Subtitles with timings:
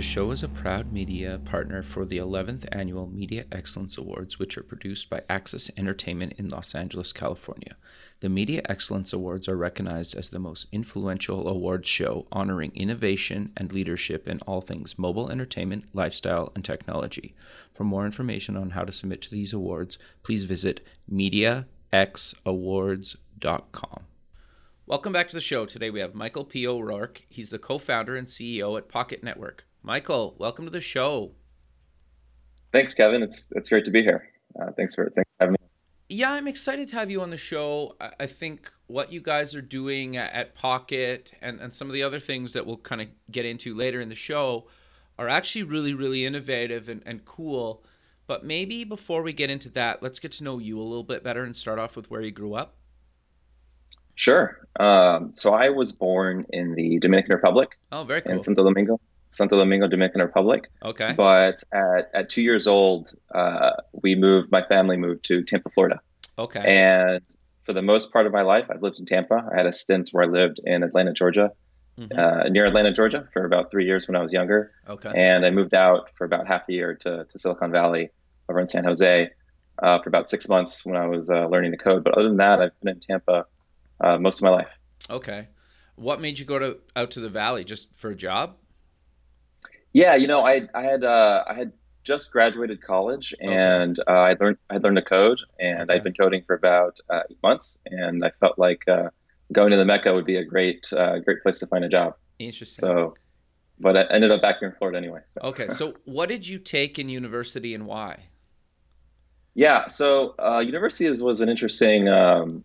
[0.00, 4.56] The show is a proud media partner for the 11th Annual Media Excellence Awards, which
[4.56, 7.76] are produced by Access Entertainment in Los Angeles, California.
[8.20, 13.74] The Media Excellence Awards are recognized as the most influential awards show honoring innovation and
[13.74, 17.34] leadership in all things mobile entertainment, lifestyle, and technology.
[17.74, 20.80] For more information on how to submit to these awards, please visit
[21.12, 24.02] MediaXAwards.com.
[24.86, 25.66] Welcome back to the show.
[25.66, 26.66] Today we have Michael P.
[26.66, 27.20] O'Rourke.
[27.28, 29.66] He's the co founder and CEO at Pocket Network.
[29.82, 31.32] Michael, welcome to the show.
[32.72, 33.22] Thanks, Kevin.
[33.22, 34.28] It's it's great to be here.
[34.60, 35.58] Uh, thanks for thanks for having me.
[36.08, 37.96] Yeah, I'm excited to have you on the show.
[38.18, 42.18] I think what you guys are doing at Pocket and, and some of the other
[42.18, 44.66] things that we'll kind of get into later in the show
[45.18, 47.84] are actually really, really innovative and, and cool.
[48.26, 51.22] But maybe before we get into that, let's get to know you a little bit
[51.22, 52.74] better and start off with where you grew up.
[54.16, 54.68] Sure.
[54.80, 57.78] Um, so I was born in the Dominican Republic.
[57.92, 58.32] Oh, very cool.
[58.32, 59.00] In Santo Domingo.
[59.30, 60.68] Santo Domingo, Dominican Republic.
[60.84, 61.14] Okay.
[61.16, 66.00] But at, at two years old, uh, we moved, my family moved to Tampa, Florida.
[66.38, 66.60] Okay.
[66.60, 67.22] And
[67.64, 69.48] for the most part of my life, I've lived in Tampa.
[69.52, 71.52] I had a stint where I lived in Atlanta, Georgia,
[71.98, 72.18] mm-hmm.
[72.18, 74.72] uh, near Atlanta, Georgia, for about three years when I was younger.
[74.88, 75.12] Okay.
[75.14, 78.10] And I moved out for about half a year to, to Silicon Valley
[78.48, 79.30] over in San Jose
[79.80, 82.02] uh, for about six months when I was uh, learning the code.
[82.02, 83.46] But other than that, I've been in Tampa
[84.00, 84.68] uh, most of my life.
[85.08, 85.48] Okay.
[85.94, 87.62] What made you go to out to the valley?
[87.62, 88.56] Just for a job?
[89.92, 94.12] Yeah, you know, I I had uh, I had just graduated college and okay.
[94.12, 95.94] uh, I learned I learned to code and okay.
[95.94, 99.10] I'd been coding for about uh, eight months and I felt like uh,
[99.52, 102.14] going to the Mecca would be a great uh, great place to find a job.
[102.38, 102.86] Interesting.
[102.88, 103.14] So,
[103.78, 105.20] but I ended up back here in Florida anyway.
[105.26, 105.40] So.
[105.42, 108.24] Okay, so what did you take in university and why?
[109.54, 112.64] Yeah, so uh, university is, was an interesting um,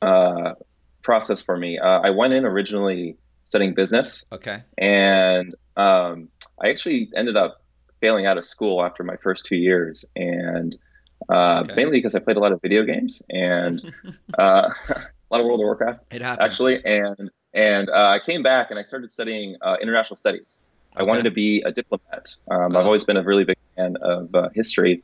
[0.00, 0.54] uh,
[1.02, 1.78] process for me.
[1.78, 3.18] I went in originally
[3.50, 4.24] studying business.
[4.30, 4.62] Okay.
[4.78, 6.28] And um,
[6.62, 7.60] I actually ended up
[8.00, 10.76] failing out of school after my first two years, and
[11.28, 11.74] uh, okay.
[11.74, 13.82] mainly because I played a lot of video games and
[14.38, 16.00] uh, a lot of World of Warcraft.
[16.12, 16.46] It happens.
[16.46, 20.62] actually, and and uh, I came back and I started studying uh, international studies.
[20.92, 21.00] Okay.
[21.00, 22.36] I wanted to be a diplomat.
[22.48, 22.78] Um, oh.
[22.78, 25.02] I've always been a really big fan of uh, history,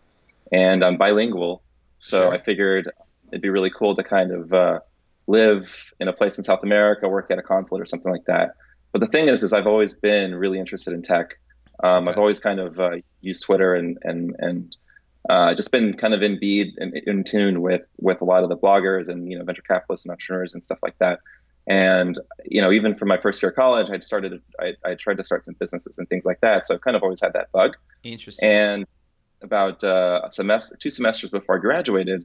[0.53, 1.62] and I'm bilingual,
[1.99, 2.33] so sure.
[2.33, 2.93] I figured
[3.29, 4.81] it'd be really cool to kind of uh,
[5.26, 8.53] live in a place in South America, work at a consulate or something like that.
[8.92, 11.38] But the thing is, is I've always been really interested in tech.
[11.82, 12.12] Um, okay.
[12.12, 14.76] I've always kind of uh, used Twitter and and and
[15.28, 18.48] uh, just been kind of in bead and in tune with with a lot of
[18.48, 21.20] the bloggers and you know venture capitalists and entrepreneurs and stuff like that.
[21.66, 25.16] And you know, even from my first year of college, I'd started, I, I tried
[25.16, 26.66] to start some businesses and things like that.
[26.66, 27.76] So I've kind of always had that bug.
[28.04, 28.48] Interesting.
[28.48, 28.87] And
[29.43, 32.25] about uh, a semester, two semesters before I graduated,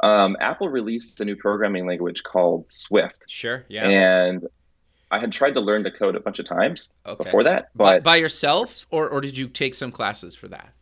[0.00, 3.24] um, Apple released a new programming language called Swift.
[3.28, 3.64] Sure.
[3.68, 3.88] Yeah.
[3.88, 4.46] And
[5.10, 7.24] I had tried to learn to code a bunch of times okay.
[7.24, 10.74] before that, but by, by, yourself, or or did you take some classes for that?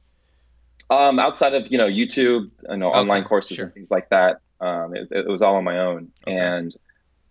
[0.91, 2.99] Um, outside of you know YouTube, you know, okay.
[2.99, 3.67] online courses sure.
[3.67, 6.11] and things like that, um, it, it, was all on my own.
[6.27, 6.37] Okay.
[6.37, 6.75] And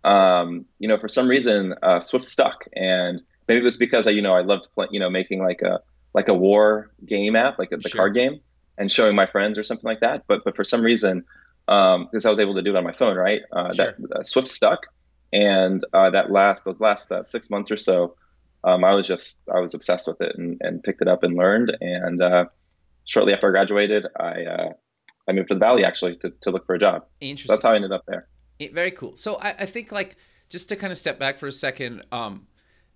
[0.05, 4.11] um, you know, for some reason, uh, Swift stuck, and maybe it was because I,
[4.11, 5.81] you know, I loved play, you know, making like a
[6.13, 7.97] like a war game app, like a, the sure.
[7.97, 8.39] card game,
[8.77, 10.23] and showing my friends or something like that.
[10.27, 11.25] But but for some reason,
[11.67, 13.41] um, because I was able to do it on my phone, right?
[13.51, 13.95] Uh, sure.
[13.97, 14.87] That uh, Swift stuck,
[15.33, 18.15] and uh, that last those last uh, six months or so,
[18.63, 21.35] um, I was just I was obsessed with it and, and picked it up and
[21.35, 21.75] learned.
[21.81, 22.45] And uh,
[23.05, 24.73] shortly after I graduated, I uh,
[25.27, 27.05] I moved to the Valley actually to, to look for a job.
[27.21, 27.49] Interesting.
[27.49, 28.27] So that's how I ended up there.
[28.71, 29.15] Very cool.
[29.15, 30.15] So I, I think like
[30.49, 32.03] just to kind of step back for a second.
[32.11, 32.47] Um,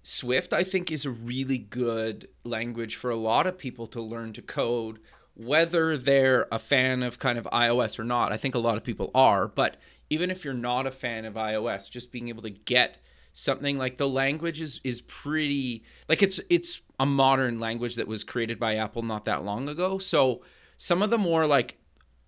[0.02, 4.32] Swift, I think, is a really good language for a lot of people to learn
[4.34, 5.00] to code
[5.40, 8.84] whether they're a fan of kind of iOS or not, I think a lot of
[8.84, 9.78] people are, but
[10.10, 13.00] even if you're not a fan of iOS, just being able to get
[13.32, 18.26] something like the language is is pretty like it's it's a modern language that was
[18.26, 19.98] created by Apple not that long ago.
[19.98, 20.42] So
[20.76, 21.78] some of the more like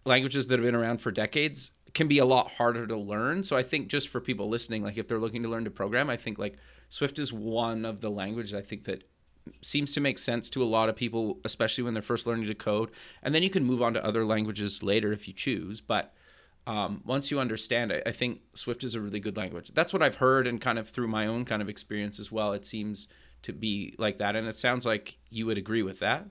[0.06, 3.44] languages that have been around for decades can be a lot harder to learn.
[3.44, 6.10] So I think just for people listening, like if they're looking to learn to program,
[6.10, 6.56] I think like
[6.88, 9.04] Swift is one of the languages I think that
[9.62, 12.56] seems to make sense to a lot of people, especially when they're first learning to
[12.56, 12.92] code.
[13.24, 15.82] And then you can move on to other languages later if you choose.
[15.82, 16.14] But
[16.68, 19.72] um, once you understand it, I think Swift is a really good language.
[19.74, 22.54] That's what I've heard and kind of through my own kind of experience as well.
[22.54, 23.08] It seems
[23.44, 24.36] to be like that.
[24.36, 26.28] And it sounds like you would agree with that.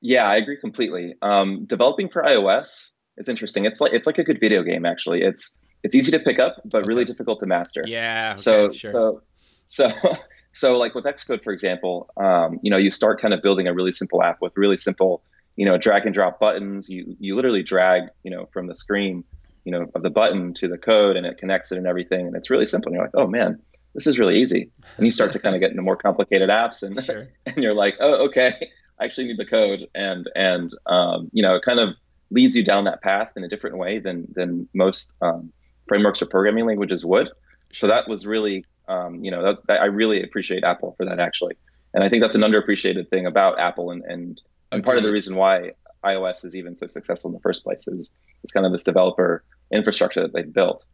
[0.00, 1.14] Yeah, I agree completely.
[1.22, 3.64] Um, developing for iOS is interesting.
[3.64, 5.22] It's like it's like a good video game actually.
[5.22, 6.88] It's it's easy to pick up, but okay.
[6.88, 7.84] really difficult to master.
[7.86, 8.32] Yeah.
[8.32, 8.90] Okay, so sure.
[8.90, 9.22] so
[9.66, 9.88] so
[10.52, 13.74] so like with Xcode, for example, um, you know, you start kind of building a
[13.74, 15.22] really simple app with really simple,
[15.56, 16.88] you know, drag and drop buttons.
[16.88, 19.24] You you literally drag, you know, from the screen,
[19.64, 22.36] you know, of the button to the code, and it connects it and everything, and
[22.36, 22.90] it's really simple.
[22.90, 23.60] And you're like, oh man,
[23.94, 24.70] this is really easy.
[24.96, 27.28] And you start to kind of get into more complicated apps, and sure.
[27.46, 28.52] and you're like, oh, okay,
[29.00, 31.90] I actually need the code, and and um, you know, it kind of
[32.30, 35.52] leads you down that path in a different way than than most um,
[35.86, 37.30] frameworks or programming languages would.
[37.72, 41.20] So that was really, um, you know, that's that, I really appreciate Apple for that
[41.20, 41.56] actually,
[41.94, 44.40] and I think that's an underappreciated thing about Apple, and and,
[44.70, 45.72] and part of the reason why
[46.04, 49.44] iOS is even so successful in the first place is is kind of this developer
[49.72, 50.84] infrastructure that they've built.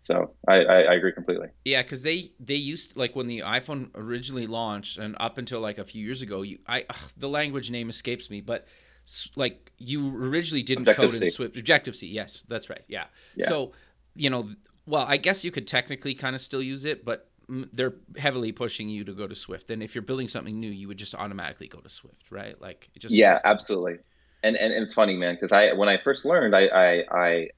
[0.00, 1.48] So I, I, I agree completely.
[1.64, 5.78] Yeah, because they they used like when the iPhone originally launched, and up until like
[5.78, 8.66] a few years ago, you I ugh, the language name escapes me, but
[9.36, 11.56] like you originally didn't Objective code in Swift.
[11.56, 12.82] Objective C, yes, that's right.
[12.88, 13.04] Yeah.
[13.36, 13.46] yeah.
[13.46, 13.72] So
[14.14, 14.48] you know,
[14.86, 17.29] well, I guess you could technically kind of still use it, but
[17.72, 19.70] they're heavily pushing you to go to Swift.
[19.70, 22.60] And if you're building something new, you would just automatically go to Swift, right?
[22.60, 23.98] Like it just yeah, absolutely.
[24.42, 27.48] And, and and it's funny, man, because I when I first learned, I, I I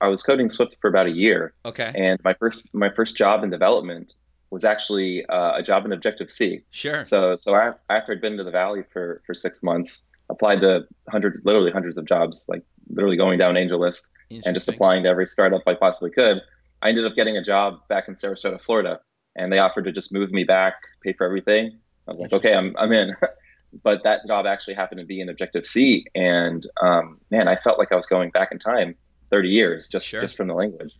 [0.00, 1.54] I was coding Swift for about a year.
[1.64, 1.92] Okay.
[1.94, 4.14] And my first my first job in development
[4.50, 6.62] was actually uh, a job in Objective C.
[6.70, 7.04] Sure.
[7.04, 10.86] So so I, after I'd been to the Valley for for six months, applied to
[11.08, 15.26] hundreds, literally hundreds of jobs, like literally going down AngelList and just applying to every
[15.26, 16.40] startup I possibly could.
[16.82, 19.00] I ended up getting a job back in Sarasota, Florida,
[19.36, 21.78] and they offered to just move me back, pay for everything.
[22.06, 23.14] I was like, okay, I'm I'm in.
[23.82, 27.78] but that job actually happened to be in Objective C, and um, man, I felt
[27.78, 28.94] like I was going back in time
[29.30, 30.20] 30 years just sure.
[30.20, 30.92] just from the language.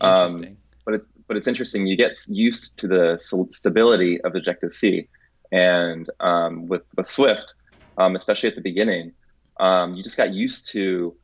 [0.00, 1.86] Um, but it, but it's interesting.
[1.86, 5.08] You get used to the stability of Objective C,
[5.52, 7.54] and um, with with Swift,
[7.98, 9.12] um, especially at the beginning,
[9.58, 11.14] um, you just got used to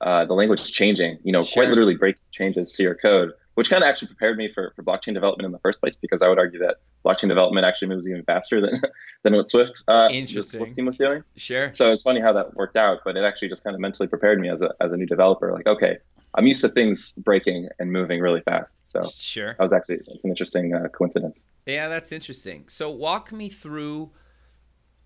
[0.00, 1.18] uh, the language changing.
[1.22, 1.62] You know, sure.
[1.62, 4.82] quite literally break changes to your code, which kind of actually prepared me for, for
[4.82, 8.08] blockchain development in the first place because I would argue that blockchain development actually moves
[8.08, 8.80] even faster than
[9.22, 11.22] than what Swift uh, Swift team was doing.
[11.36, 11.72] Sure.
[11.72, 14.40] So it's funny how that worked out, but it actually just kind of mentally prepared
[14.40, 15.52] me as a as a new developer.
[15.52, 15.98] Like, okay,
[16.34, 18.80] I'm used to things breaking and moving really fast.
[18.84, 21.46] So sure, that was actually it's an interesting uh, coincidence.
[21.66, 22.64] Yeah, that's interesting.
[22.68, 24.10] So walk me through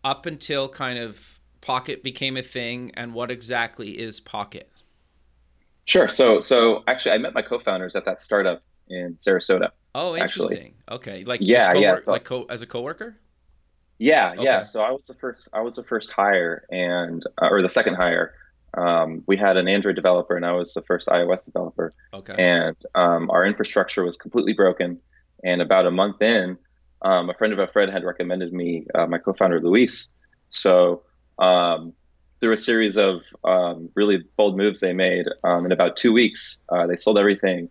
[0.04, 4.70] up until kind of Pocket became a thing, and what exactly is Pocket?
[5.88, 6.08] Sure.
[6.10, 9.70] So so actually, I met my co-founders at that startup in Sarasota.
[9.94, 10.74] Oh, interesting.
[10.88, 10.96] Actually.
[10.96, 11.96] Okay, like yeah, yeah.
[11.96, 13.16] So, like co- as a coworker.
[13.98, 14.44] Yeah, okay.
[14.44, 14.62] yeah.
[14.62, 15.48] So I was the first.
[15.52, 18.34] I was the first hire, and uh, or the second hire.
[18.74, 21.90] Um, we had an Android developer, and I was the first iOS developer.
[22.12, 22.34] Okay.
[22.36, 25.00] And um, our infrastructure was completely broken.
[25.42, 26.58] And about a month in,
[27.00, 30.12] um, a friend of a friend had recommended me uh, my co-founder Luis.
[30.50, 31.02] So
[31.38, 31.94] um,
[32.40, 36.62] through a series of um, really bold moves they made, um, in about two weeks,
[36.68, 37.68] uh, they sold everything,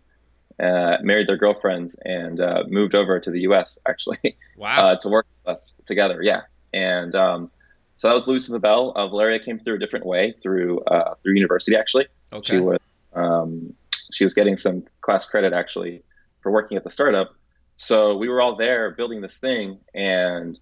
[0.60, 3.78] uh, married their girlfriends, and uh, moved over to the U.S.
[3.88, 6.20] Actually, wow, uh, to work with us together.
[6.22, 6.42] Yeah,
[6.72, 7.50] and um,
[7.96, 8.92] so that was Luis Isabel.
[8.94, 11.76] Uh, Valeria came through a different way through uh, through university.
[11.76, 12.54] Actually, okay.
[12.54, 13.74] she was um,
[14.12, 16.02] she was getting some class credit actually
[16.42, 17.34] for working at the startup.
[17.76, 20.58] So we were all there building this thing, and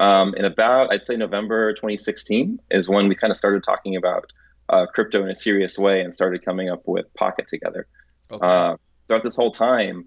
[0.00, 4.32] um, in about I'd say November 2016 is when we kind of started talking about
[4.68, 7.86] uh, crypto in a serious way and started coming up with Pocket together.
[8.30, 8.46] Okay.
[8.46, 8.76] Uh,
[9.06, 10.06] throughout this whole time,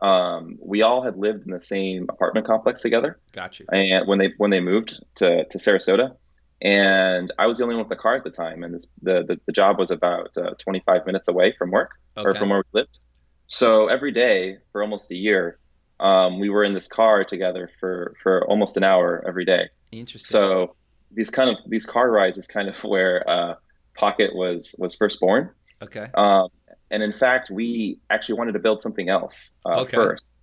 [0.00, 3.18] um, we all had lived in the same apartment complex together.
[3.32, 3.64] Gotcha.
[3.72, 6.16] And when they when they moved to, to Sarasota,
[6.60, 9.24] and I was the only one with the car at the time, and this, the,
[9.26, 12.28] the, the job was about uh, 25 minutes away from work okay.
[12.28, 12.98] or from where we lived.
[13.46, 15.58] So every day for almost a year,
[16.00, 19.68] um, we were in this car together for for almost an hour every day.
[19.92, 20.32] Interesting.
[20.32, 20.76] So
[21.12, 23.54] these kind of these car rides is kind of where uh,
[23.94, 25.50] Pocket was was first born.
[25.82, 26.08] Okay.
[26.14, 26.48] Um,
[26.90, 29.96] and in fact, we actually wanted to build something else uh, okay.
[29.96, 30.40] first.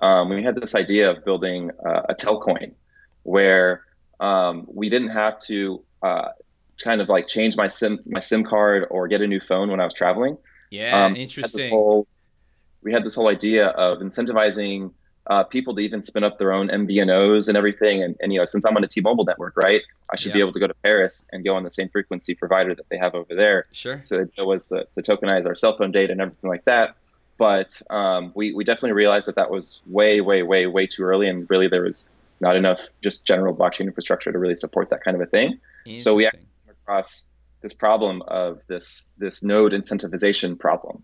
[0.00, 2.74] Um, we had this idea of building uh, a Telcoin,
[3.22, 3.84] where
[4.20, 6.28] um, we didn't have to uh,
[6.82, 9.80] kind of like change my sim my SIM card or get a new phone when
[9.80, 10.36] I was traveling.
[10.70, 11.62] Yeah, um, so interesting.
[11.62, 12.06] Had, whole,
[12.82, 14.92] we had this whole idea of incentivizing
[15.28, 18.02] uh, people to even spin up their own MVNOs and everything.
[18.02, 20.34] And, and you know, since I'm on a T-Mobile network, right, I should yeah.
[20.34, 22.98] be able to go to Paris and go on the same frequency provider that they
[22.98, 23.66] have over there.
[23.72, 24.00] Sure.
[24.04, 26.96] So it was uh, to tokenize our cell phone data and everything like that.
[27.38, 31.28] But um, we we definitely realized that that was way way way way too early,
[31.28, 32.10] and really there was
[32.40, 35.58] not enough just general blockchain infrastructure to really support that kind of a thing.
[35.98, 37.24] So we came across
[37.62, 41.02] this problem of this this node incentivization problem,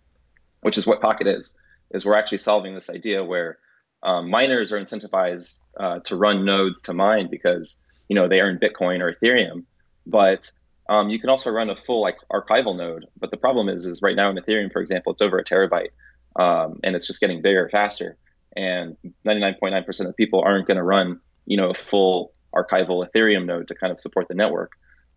[0.60, 1.56] which is what Pocket is.
[1.90, 3.58] Is we're actually solving this idea where
[4.02, 7.76] um, miners are incentivized uh, to run nodes to mine because
[8.08, 9.64] you know they earn Bitcoin or Ethereum,
[10.06, 10.50] but
[10.88, 13.06] um, you can also run a full like archival node.
[13.18, 15.90] But the problem is, is right now in Ethereum, for example, it's over a terabyte,
[16.36, 18.16] um, and it's just getting bigger faster.
[18.56, 23.68] And 99.9% of people aren't going to run you know a full archival Ethereum node
[23.68, 24.72] to kind of support the network.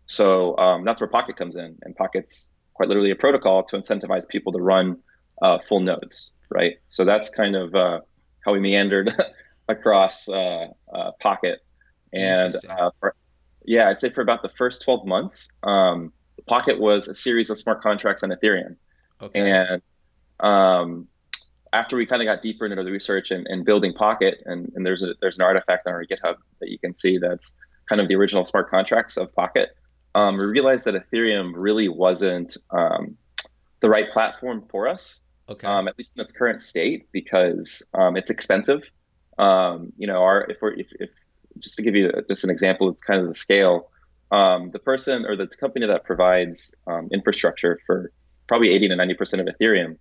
[0.06, 4.26] So um, that's where Pocket comes in, and Pocket's quite literally a protocol to incentivize
[4.26, 4.98] people to run
[5.40, 6.76] uh, full nodes, right?
[6.88, 8.00] So that's kind of uh,
[8.44, 9.14] how we meandered
[9.68, 11.60] across uh, uh Pocket,
[12.12, 13.14] and uh, for,
[13.64, 16.12] yeah, I'd say for about the first 12 months, um,
[16.46, 18.76] Pocket was a series of smart contracts on Ethereum,
[19.20, 19.40] okay.
[19.40, 19.82] and
[20.40, 21.08] um,
[21.72, 24.84] after we kind of got deeper into the research and, and building Pocket, and, and
[24.84, 27.56] there's a there's an artifact on our GitHub that you can see that's
[27.88, 29.70] kind of the original smart contracts of Pocket.
[30.14, 33.16] Um, we realized that Ethereum really wasn't um,
[33.80, 35.20] the right platform for us,
[35.52, 35.66] okay.
[35.66, 38.82] um, at least in its current state, because um, it's expensive.
[39.38, 41.10] Um, you know, our if we're if, if
[41.58, 43.90] just to give you just an example of kind of the scale,
[44.30, 46.74] um, the person or the company that provides
[47.12, 48.12] infrastructure for
[48.48, 49.96] probably 80 to 90 percent of Ethereum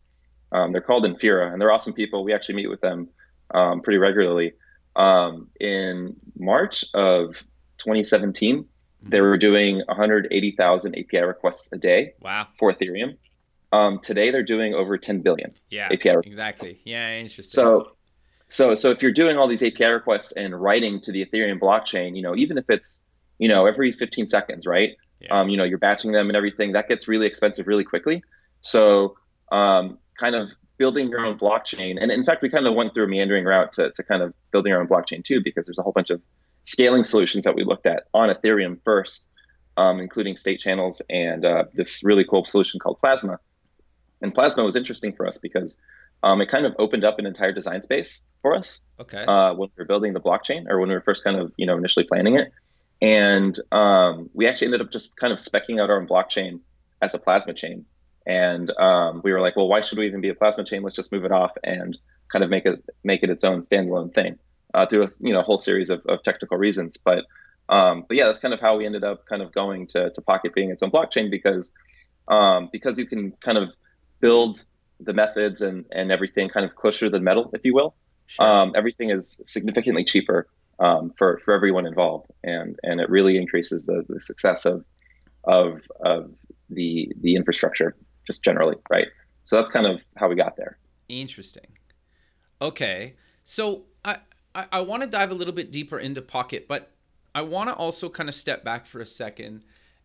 [0.51, 2.23] um, they're called Infura, and they're awesome people.
[2.23, 3.09] We actually meet with them
[3.53, 4.53] um, pretty regularly.
[4.95, 7.45] Um, in March of
[7.77, 9.09] 2017, mm-hmm.
[9.09, 12.13] they were doing 180,000 API requests a day.
[12.19, 12.47] Wow.
[12.59, 13.17] For Ethereum.
[13.71, 15.53] Um, today, they're doing over 10 billion.
[15.69, 15.85] Yeah.
[15.85, 16.27] API requests.
[16.27, 16.81] Exactly.
[16.83, 17.17] Yeah.
[17.17, 17.43] Interesting.
[17.43, 17.91] So,
[18.47, 22.15] so, so if you're doing all these API requests and writing to the Ethereum blockchain,
[22.15, 23.05] you know, even if it's
[23.39, 24.95] you know every 15 seconds, right?
[25.19, 25.39] Yeah.
[25.39, 26.73] Um, you know, you're batching them and everything.
[26.73, 28.23] That gets really expensive really quickly.
[28.61, 29.15] So
[29.51, 31.97] um, kind of building your own blockchain.
[32.01, 34.33] And in fact, we kind of went through a meandering route to, to kind of
[34.51, 36.21] building our own blockchain too, because there's a whole bunch of
[36.63, 39.29] scaling solutions that we looked at on Ethereum first,
[39.77, 43.39] um, including state channels and uh, this really cool solution called Plasma.
[44.21, 45.77] And Plasma was interesting for us because
[46.23, 48.81] um, it kind of opened up an entire design space for us.
[48.99, 49.23] Okay.
[49.23, 51.65] Uh, when we were building the blockchain, or when we were first kind of you
[51.65, 52.51] know initially planning it,
[53.01, 56.59] and um, we actually ended up just kind of specking out our own blockchain
[57.01, 57.85] as a Plasma chain.
[58.25, 60.83] And um, we were like, well, why should we even be a plasma chain?
[60.83, 61.97] Let's just move it off and
[62.31, 64.37] kind of make it make it its own standalone thing
[64.73, 66.97] uh, through a you know whole series of, of technical reasons.
[66.97, 67.25] But
[67.69, 70.21] um, but yeah, that's kind of how we ended up kind of going to, to
[70.21, 71.73] Pocket being its own blockchain because
[72.27, 73.69] um, because you can kind of
[74.21, 74.63] build
[74.99, 77.95] the methods and, and everything kind of closer to the metal, if you will.
[78.27, 78.45] Sure.
[78.45, 80.47] Um, everything is significantly cheaper
[80.79, 84.85] um, for, for everyone involved, and and it really increases the, the success of
[85.43, 86.31] of of
[86.69, 89.09] the the infrastructure just generally, right?
[89.43, 90.77] So that's kind of how we got there.
[91.09, 91.67] Interesting.
[92.61, 94.19] Okay, so I
[94.55, 96.91] I, I want to dive a little bit deeper into Pocket, but
[97.35, 99.63] I want to also kind of step back for a second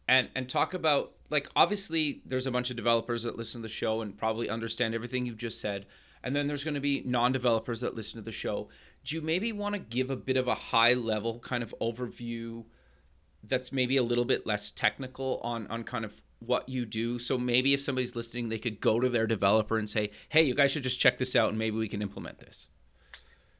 [0.08, 3.72] and and talk about like obviously there's a bunch of developers that listen to the
[3.72, 5.86] show and probably understand everything you've just said
[6.22, 8.68] and then there's going to be non-developers that listen to the show
[9.04, 12.64] do you maybe want to give a bit of a high level kind of overview
[13.44, 17.18] that's maybe a little bit less technical on on kind of what you do.
[17.18, 20.54] So maybe if somebody's listening, they could go to their developer and say, "Hey, you
[20.54, 22.68] guys should just check this out, and maybe we can implement this."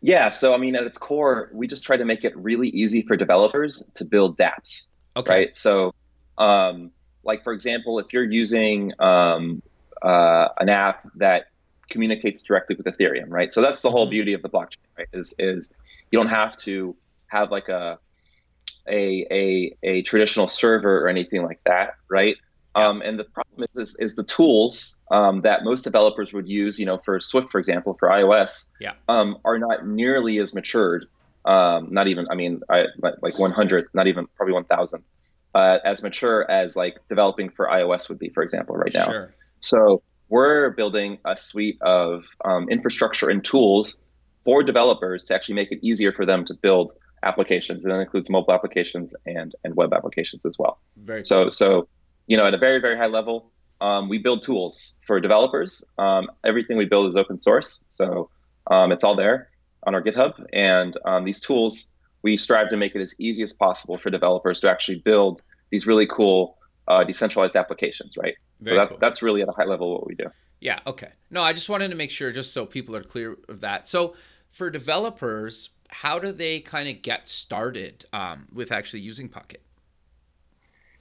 [0.02, 0.30] Yeah.
[0.30, 3.16] So I mean, at its core, we just try to make it really easy for
[3.16, 4.86] developers to build DApps.
[5.16, 5.38] Okay.
[5.38, 5.56] Right.
[5.56, 5.94] So,
[6.38, 6.90] um,
[7.26, 9.62] like for example, if you're using um,
[10.02, 11.46] uh, an app that
[11.88, 13.52] communicates directly with Ethereum, right?
[13.52, 14.10] So that's the whole mm-hmm.
[14.10, 15.08] beauty of the blockchain, right?
[15.12, 15.72] Is is
[16.10, 16.96] you don't have to
[17.28, 17.98] have like a
[18.88, 22.36] a, a, a traditional server or anything like that, right?
[22.74, 26.78] Um, and the problem is, is, is the tools um, that most developers would use,
[26.78, 28.92] you know, for Swift, for example, for iOS, yeah.
[29.08, 31.06] um, are not nearly as matured.
[31.46, 32.84] Um, not even, I mean, I,
[33.22, 35.02] like 100, not even probably 1,000,
[35.54, 39.06] uh, as mature as like developing for iOS would be, for example, right now.
[39.06, 39.34] Sure.
[39.60, 43.98] So we're building a suite of um, infrastructure and tools
[44.44, 48.30] for developers to actually make it easier for them to build applications, and that includes
[48.30, 50.78] mobile applications and and web applications as well.
[50.96, 51.50] Very so cool.
[51.50, 51.88] so
[52.26, 53.50] you know, at a very, very high level,
[53.80, 55.84] um, we build tools for developers.
[55.98, 58.30] Um, everything we build is open source, so
[58.70, 59.48] um, it's all there
[59.84, 60.44] on our GitHub.
[60.52, 61.88] And um, these tools,
[62.26, 65.86] we strive to make it as easy as possible for developers to actually build these
[65.86, 68.34] really cool uh, decentralized applications, right?
[68.60, 68.98] Very so that's cool.
[68.98, 70.26] that's really at a high level what we do.
[70.60, 70.80] Yeah.
[70.88, 71.10] Okay.
[71.30, 73.86] No, I just wanted to make sure, just so people are clear of that.
[73.86, 74.16] So
[74.50, 79.62] for developers, how do they kind of get started um, with actually using Pocket?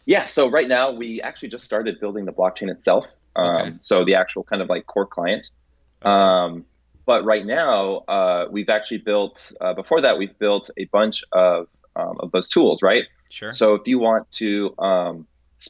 [0.06, 3.08] Yeah, so right now we actually just started building the blockchain itself.
[3.36, 3.74] Um, okay.
[3.80, 5.50] So the actual kind of like core client.
[6.04, 6.12] Okay.
[6.12, 6.66] Um,
[7.06, 9.52] but right now uh, we've actually built.
[9.62, 13.06] Uh, before that, we've built a bunch of um, of those tools, right?
[13.30, 13.52] Sure.
[13.52, 15.28] So if you want to um,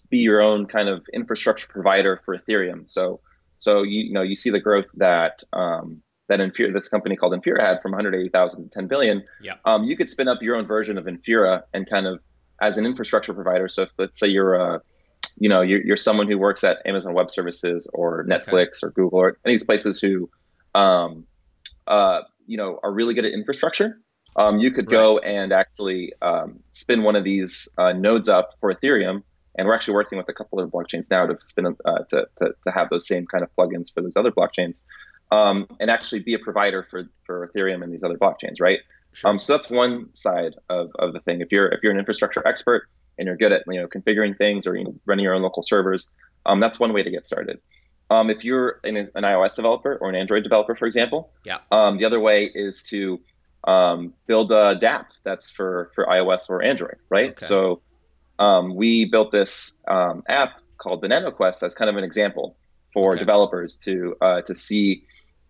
[0.09, 3.19] be your own kind of infrastructure provider for Ethereum, so
[3.57, 7.33] so you, you know you see the growth that um, that Infura, this company called
[7.33, 9.53] Infura had from 180,000 to 10 billion, yeah.
[9.65, 12.19] um, you could spin up your own version of Infura and kind of
[12.61, 13.67] as an infrastructure provider.
[13.67, 14.81] So if, let's say you're a,
[15.37, 18.87] you know, you're, you're someone who works at Amazon Web Services or Netflix okay.
[18.87, 20.29] or Google or any of these places who,
[20.75, 21.25] um,
[21.87, 23.99] uh, you know, are really good at infrastructure.
[24.35, 24.99] Um, you could right.
[24.99, 29.23] go and actually um, spin one of these uh, nodes up for Ethereum
[29.57, 32.53] and we're actually working with a couple of blockchains now to spin uh, to, to,
[32.63, 34.83] to have those same kind of plugins for those other blockchains
[35.31, 38.79] um, and actually be a provider for, for ethereum and these other blockchains right
[39.13, 39.31] sure.
[39.31, 42.45] um, so that's one side of, of the thing if you're if you're an infrastructure
[42.47, 45.41] expert and you're good at you know configuring things or you know, running your own
[45.41, 46.09] local servers
[46.45, 47.59] um, that's one way to get started
[48.09, 51.97] um, if you're an, an, ios developer or an android developer for example yeah um,
[51.97, 53.19] the other way is to
[53.65, 57.45] um, build a dApp that's for for ios or android right okay.
[57.45, 57.81] so
[58.39, 62.55] um, we built this um, app called Banana Quest as kind of an example
[62.93, 63.19] for okay.
[63.19, 65.03] developers to uh, to see,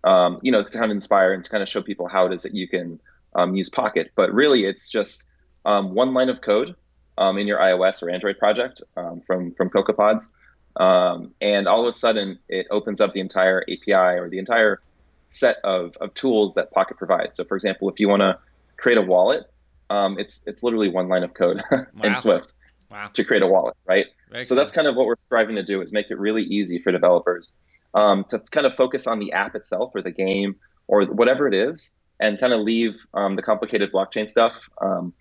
[0.03, 2.33] um, you know, to kind of inspire and to kind of show people how it
[2.33, 2.99] is that you can
[3.35, 4.11] um, use Pocket.
[4.15, 5.25] But really, it's just
[5.65, 6.75] um, one line of code
[7.17, 8.81] um, in your iOS or Android project
[9.25, 10.29] from from CocoaPods,
[10.77, 14.81] and all of a sudden it opens up the entire API or the entire
[15.27, 17.37] set of, of tools that Pocket provides.
[17.37, 18.37] So, for example, if you want to
[18.77, 19.49] create a wallet,
[19.89, 21.85] it's it's literally one line of code wow.
[22.03, 22.53] in Swift
[22.89, 23.09] wow.
[23.13, 24.07] to create a wallet, right?
[24.31, 24.63] Very so cool.
[24.63, 27.57] that's kind of what we're striving to do is make it really easy for developers
[27.93, 30.55] um, to kind of focus on the app itself or the game
[30.87, 35.13] or whatever it is, and kind of leave um, the complicated blockchain stuff um,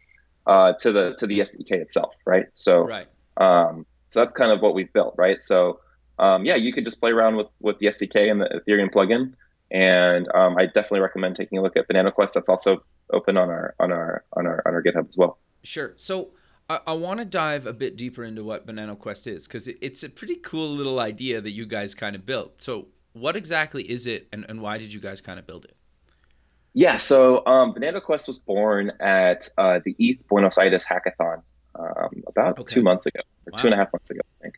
[0.47, 2.47] uh, to the to the SDK itself, right?
[2.53, 3.07] So, right.
[4.15, 5.43] So that's kind of what we've built, right?
[5.43, 5.81] So,
[6.21, 9.33] um, yeah, you could just play around with with the SDK and the Ethereum plugin,
[9.73, 12.35] and um, I definitely recommend taking a look at Banana Quest.
[12.35, 15.39] That's also open on our on our on our on our GitHub as well.
[15.65, 15.95] Sure.
[15.97, 16.29] So
[16.71, 19.79] I, I want to dive a bit deeper into what Banana Quest is because it,
[19.81, 22.63] it's a pretty cool little idea that you guys kind of built.
[22.63, 25.75] So, what exactly is it, and, and why did you guys kind of build it?
[26.73, 31.43] Yeah, so um, Banana Quest was born at uh, the ETH Buenos Aires hackathon
[31.79, 32.75] um, about okay.
[32.75, 33.59] two months ago, or wow.
[33.59, 34.55] two and a half months ago, I think.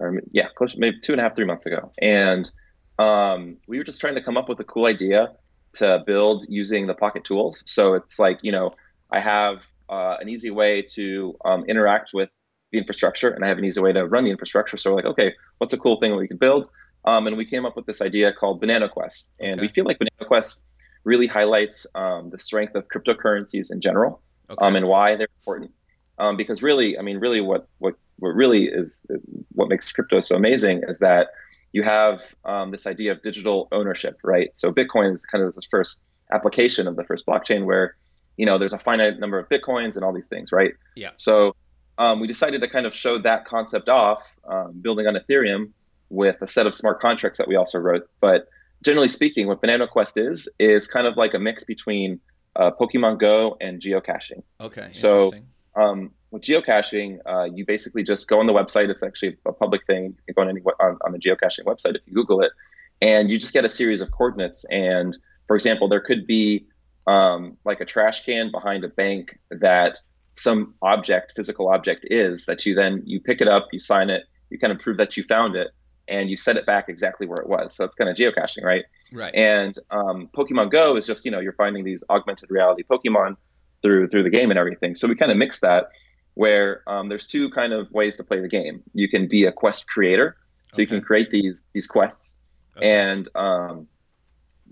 [0.00, 1.92] Or yeah, close, maybe two and a half, three months ago.
[2.00, 2.50] And
[2.98, 5.32] um, we were just trying to come up with a cool idea
[5.74, 7.64] to build using the Pocket tools.
[7.66, 8.72] So it's like, you know,
[9.10, 12.32] I have uh, an easy way to um, interact with
[12.72, 14.76] the infrastructure, and I have an easy way to run the infrastructure.
[14.76, 16.68] So we're like, okay, what's a cool thing we can build?
[17.04, 19.60] Um, and we came up with this idea called Banana Quest, and okay.
[19.62, 20.62] we feel like Banana Quest
[21.04, 24.64] really highlights um, the strength of cryptocurrencies in general, okay.
[24.64, 25.70] Um, and why they're important.
[26.18, 29.06] Um, because really, I mean, really, what what what really is
[29.52, 31.28] what makes crypto so amazing is that
[31.72, 34.50] you have um, this idea of digital ownership, right?
[34.54, 36.02] So Bitcoin is kind of the first
[36.32, 37.96] application of the first blockchain where
[38.38, 40.72] you know, there's a finite number of bitcoins and all these things, right?
[40.94, 41.10] Yeah.
[41.16, 41.54] So
[41.98, 45.72] um, we decided to kind of show that concept off, um, building on Ethereum
[46.08, 48.08] with a set of smart contracts that we also wrote.
[48.20, 48.48] But
[48.82, 52.20] generally speaking, what Banana Quest is is kind of like a mix between
[52.54, 54.42] uh, Pokemon Go and geocaching.
[54.60, 54.90] Okay.
[54.92, 55.32] So
[55.78, 58.90] um, with geocaching, uh, you basically just go on the website.
[58.90, 60.04] It's actually a public thing.
[60.26, 62.52] You can go on any on, on the geocaching website if you Google it,
[63.00, 64.64] and you just get a series of coordinates.
[64.70, 66.66] And for example, there could be
[67.06, 69.98] um, like a trash can behind a bank that
[70.34, 74.24] some object, physical object is that you then you pick it up, you sign it,
[74.50, 75.68] you kind of prove that you found it,
[76.08, 77.74] and you set it back exactly where it was.
[77.74, 78.84] So it's kind of geocaching, right?
[79.12, 79.34] Right.
[79.34, 83.36] And um, Pokemon Go is just you know you're finding these augmented reality Pokemon
[83.82, 84.94] through through the game and everything.
[84.94, 85.88] So we kind of mix that
[86.34, 88.82] where um, there's two kind of ways to play the game.
[88.94, 90.36] You can be a quest creator,
[90.68, 90.82] so okay.
[90.82, 92.38] you can create these these quests.
[92.76, 92.88] Okay.
[92.88, 93.88] And um,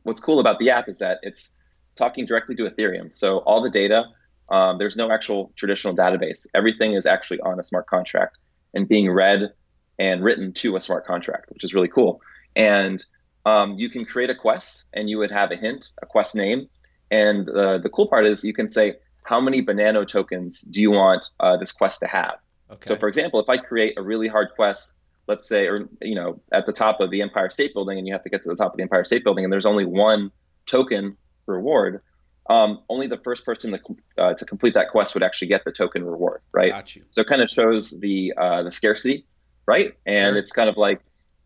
[0.04, 1.52] what's cool about the app is that it's
[1.96, 3.12] talking directly to Ethereum.
[3.12, 4.04] So all the data,
[4.48, 6.46] um, there's no actual traditional database.
[6.54, 8.38] Everything is actually on a smart contract
[8.74, 9.52] and being read
[9.98, 12.20] and written to a smart contract, which is really cool.
[12.54, 13.04] And
[13.44, 16.68] um, you can create a quest and you would have a hint, a quest name.
[17.10, 20.90] And uh, the cool part is you can say, how many Banano tokens do you
[20.90, 22.36] want uh, this quest to have?
[22.70, 22.88] Okay.
[22.88, 24.94] So for example, if I create a really hard quest,
[25.26, 28.12] let's say, or, you know, at the top of the Empire State Building and you
[28.12, 30.30] have to get to the top of the Empire State Building and there's only one
[30.66, 31.16] token
[31.46, 32.02] reward,
[32.48, 33.80] um, only the first person to,
[34.18, 36.70] uh, to complete that quest would actually get the token reward, right?
[36.70, 37.02] Got you.
[37.10, 39.26] So it kind of shows the uh, the scarcity,
[39.66, 39.94] right?
[40.06, 40.38] And sure.
[40.38, 41.00] it's kind of like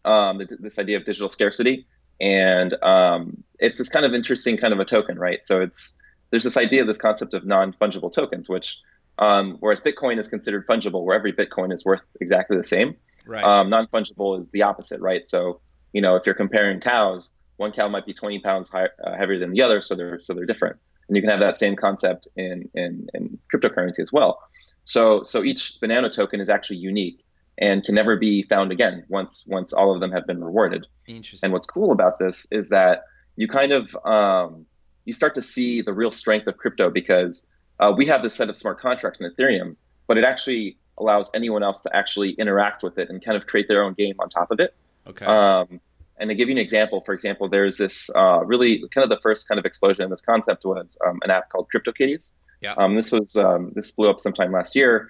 [0.05, 1.87] um, this idea of digital scarcity,
[2.21, 5.43] and um, it's this kind of interesting kind of a token, right?
[5.45, 5.97] So it's
[6.31, 8.79] there's this idea, this concept of non fungible tokens, which
[9.19, 12.95] um, whereas Bitcoin is considered fungible, where every Bitcoin is worth exactly the same.
[13.27, 13.45] Right.
[13.45, 15.25] Um, non fungible is the opposite, right?
[15.25, 15.61] So
[15.93, 17.31] you know if you're comparing cows
[17.61, 20.33] one cow might be 20 pounds high, uh, heavier than the other, so they're so
[20.33, 20.77] they're different.
[21.07, 24.41] And you can have that same concept in, in in cryptocurrency as well.
[24.85, 27.23] So so each banana token is actually unique
[27.61, 30.87] and can never be found again once once all of them have been rewarded.
[31.07, 31.47] Interesting.
[31.47, 33.05] And what's cool about this is that
[33.37, 34.67] you kind of um,
[35.05, 37.47] you start to see the real strength of crypto because
[37.79, 41.63] uh, we have this set of smart contracts in Ethereum, but it actually allows anyone
[41.63, 44.51] else to actually interact with it and kind of create their own game on top
[44.51, 44.75] of it.
[45.07, 45.25] Okay.
[45.25, 45.81] Um,
[46.19, 49.19] and to give you an example, for example, there's this uh, really kind of the
[49.23, 52.35] first kind of explosion in this concept was um, an app called CryptoKitties.
[52.61, 52.75] Yeah.
[52.75, 55.09] Um, this was um, this blew up sometime last year,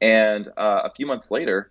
[0.00, 1.70] and uh, a few months later,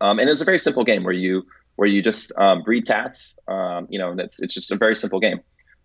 [0.00, 2.86] um, and it was a very simple game where you where you just um, breed
[2.86, 3.38] cats.
[3.48, 5.40] Um, you know, and it's it's just a very simple game.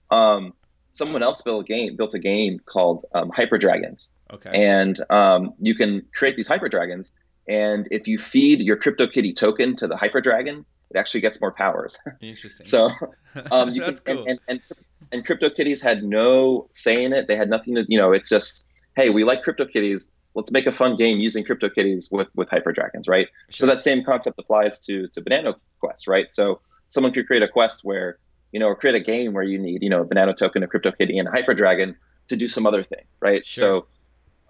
[0.09, 0.53] Um,
[0.89, 4.51] someone else built a game built a game called um, Hyper Dragons, okay.
[4.53, 7.13] and um, you can create these Hyper Dragons.
[7.47, 11.51] And if you feed your CryptoKitty token to the Hyper Dragon, it actually gets more
[11.51, 11.97] powers.
[12.21, 12.65] Interesting.
[12.65, 12.89] so
[13.51, 14.25] um, you That's can, cool.
[14.27, 14.77] and, and, and
[15.11, 17.27] and CryptoKitties had no say in it.
[17.27, 20.09] They had nothing to, you know, it's just, hey, we like CryptoKitties.
[20.33, 23.27] Let's make a fun game using CryptoKitties with with Hyper Dragons, right?
[23.49, 23.67] Sure.
[23.67, 26.29] So that same concept applies to to Banana Quest, right?
[26.31, 28.17] So someone could create a quest where,
[28.51, 30.67] you know, or create a game where you need, you know, a Banana token, a
[30.67, 31.95] CryptoKitty, and a Hyper Dragon
[32.27, 33.45] to do some other thing, right?
[33.45, 33.61] Sure.
[33.61, 33.87] So,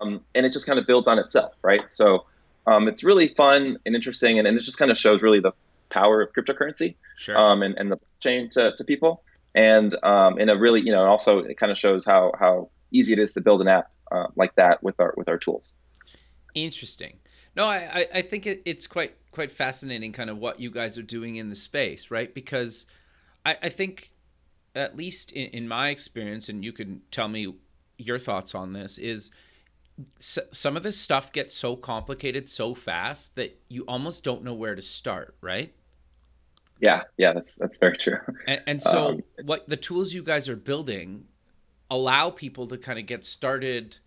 [0.01, 1.89] um, and it just kind of builds on itself, right?
[1.89, 2.25] So
[2.67, 5.51] um, it's really fun and interesting, and, and it just kind of shows really the
[5.89, 7.37] power of cryptocurrency sure.
[7.37, 9.23] um, and, and the chain to, to people.
[9.53, 13.13] And um, in a really, you know, also it kind of shows how how easy
[13.13, 15.75] it is to build an app uh, like that with our with our tools.
[16.53, 17.17] Interesting.
[17.55, 21.03] No, I, I, think it, it's quite quite fascinating, kind of what you guys are
[21.03, 22.33] doing in the space, right?
[22.33, 22.85] Because
[23.45, 24.11] I, I think,
[24.73, 27.53] at least in, in my experience, and you can tell me
[27.97, 29.31] your thoughts on this, is
[30.17, 34.53] s- some of this stuff gets so complicated so fast that you almost don't know
[34.53, 35.73] where to start, right?
[36.79, 38.17] Yeah, yeah, that's that's very true.
[38.47, 41.25] And, and so, Um, what the tools you guys are building
[41.91, 43.97] allow people to kind of get started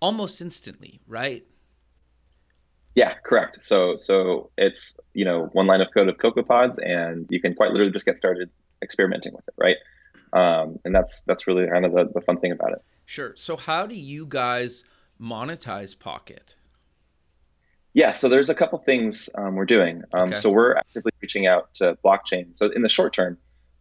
[0.00, 1.46] almost instantly, right?
[2.96, 3.62] Yeah, correct.
[3.62, 7.70] So so it's you know one line of code of CocoaPods, and you can quite
[7.70, 8.50] literally just get started
[8.82, 9.76] experimenting with it, right?
[10.32, 12.82] Um, and that's that's really kind of the, the fun thing about it.
[13.06, 13.34] Sure.
[13.36, 14.82] So, how do you guys
[15.20, 16.56] monetize Pocket?
[17.94, 20.02] Yeah, so there's a couple things um, we're doing.
[20.12, 20.36] Um, Okay.
[20.36, 22.56] So we're actively reaching out to blockchains.
[22.56, 23.38] So in the short term,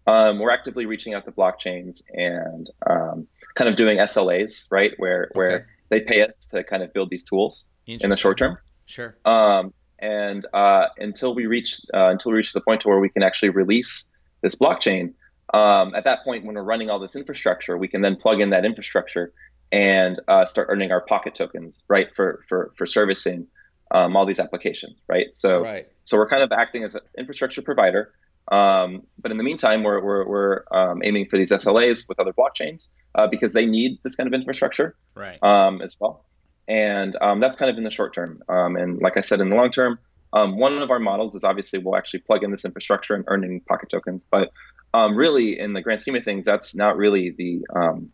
[0.08, 5.32] um, we're actively reaching out to blockchains and um, kind of doing SLAs, right, where
[5.34, 5.66] where Okay.
[5.90, 8.58] they pay us to kind of build these tools in the short term.
[8.86, 9.18] Sure.
[9.26, 13.10] Um, and uh, until we reach uh, until we reach the point to where we
[13.10, 14.10] can actually release
[14.42, 15.14] this blockchain,
[15.54, 18.52] um, at that point when we're running all this infrastructure, we can then plug in
[18.52, 19.34] that infrastructure
[19.72, 23.48] and uh, start earning our pocket tokens, right, for for for servicing
[23.92, 25.36] um, all these applications, right?
[25.36, 25.88] So right.
[26.04, 28.14] so we're kind of acting as an infrastructure provider.
[28.52, 32.34] Um, but in the meantime, we're, we're, we're um, aiming for these SLAs with other
[32.34, 35.38] blockchains uh, because they need this kind of infrastructure Right.
[35.44, 36.24] um, as well.
[36.68, 38.42] And um, that's kind of in the short term.
[38.50, 40.00] Um, and like I said, in the long term,
[40.34, 43.62] um, one of our models is obviously we'll actually plug in this infrastructure and earning
[43.62, 44.28] pocket tokens.
[44.30, 44.52] But
[44.94, 48.10] um, really, in the grand scheme of things, that's not really the um,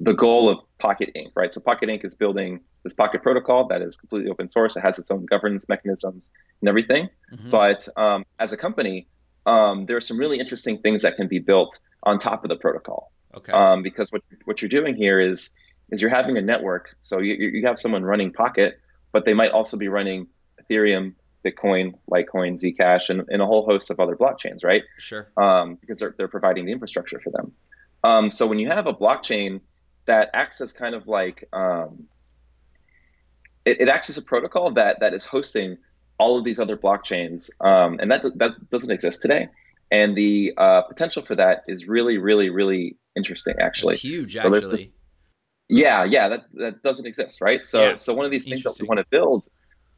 [0.00, 1.30] the goal of Pocket Inc.
[1.36, 1.52] Right?
[1.52, 2.04] So Pocket Inc.
[2.04, 4.76] is building this Pocket protocol that is completely open source.
[4.76, 7.08] It has its own governance mechanisms and everything.
[7.32, 7.50] Mhm.
[7.50, 9.06] But um, as a company,
[9.46, 12.56] um, there are some really interesting things that can be built on top of the
[12.56, 13.52] protocol okay.
[13.52, 15.50] um, because what what you're doing here is
[15.90, 16.96] is you're having a network.
[17.00, 18.80] So you you have someone running Pocket,
[19.12, 20.26] but they might also be running
[20.62, 24.82] Ethereum, Bitcoin, Litecoin, Zcash, and, and a whole host of other blockchains, right?
[24.98, 25.28] sure.
[25.36, 27.52] Um, because they're they're providing the infrastructure for them.
[28.02, 29.60] Um, so when you have a blockchain
[30.06, 32.04] that acts as kind of like um,
[33.64, 35.78] it, it acts as a protocol that that is hosting
[36.18, 39.48] all of these other blockchains, um, and that that doesn't exist today.
[39.90, 43.94] And the uh, potential for that is really, really, really interesting, actually.
[43.94, 44.76] It's huge, So actually.
[44.78, 44.98] this-
[45.68, 47.64] yeah, yeah, that, that doesn't exist, right?
[47.64, 47.96] So, Yeah.
[47.96, 49.46] so one of these things that we want to build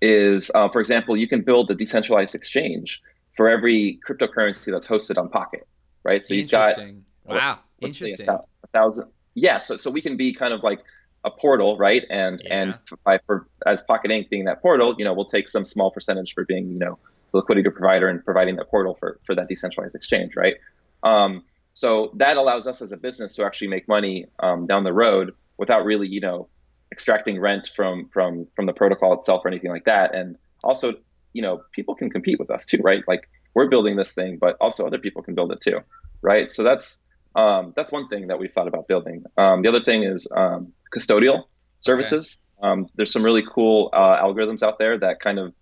[0.01, 3.01] is, uh, for example, you can build a decentralized exchange
[3.35, 5.67] for every cryptocurrency that's hosted on Pocket,
[6.05, 6.25] right?
[6.25, 7.05] So you've got Interesting.
[7.25, 7.59] wow.
[7.81, 8.29] Interesting.
[8.29, 8.39] a
[8.73, 9.09] thousand.
[9.35, 10.81] Yeah, so so we can be kind of like
[11.27, 12.05] a portal, right?
[12.11, 12.77] And and Yeah.
[12.93, 14.31] f- by for as Pocket Inc.
[14.31, 16.99] being that portal, you know, we'll take some small percentage for being, you know,
[17.33, 20.55] the liquidity provider and providing that portal for for that decentralized exchange, right?
[21.03, 24.95] Um, so that allows us as a business to actually make money um, down the
[24.95, 26.49] road without really, you know,
[26.93, 30.15] extracting rent from from from the protocol itself or anything like that.
[30.15, 30.95] And also,
[31.35, 33.03] you know, people can compete with us too, right?
[33.09, 35.81] Like we're building this thing, but also other people can build it too,
[36.23, 36.51] right?
[36.51, 37.05] So that's
[37.37, 39.25] um, that's one thing that we've thought about building.
[39.37, 41.45] Um, the other thing is um, custodial
[41.81, 42.41] services.
[42.63, 45.53] Um, there's some really cool uh, algorithms out there that kind of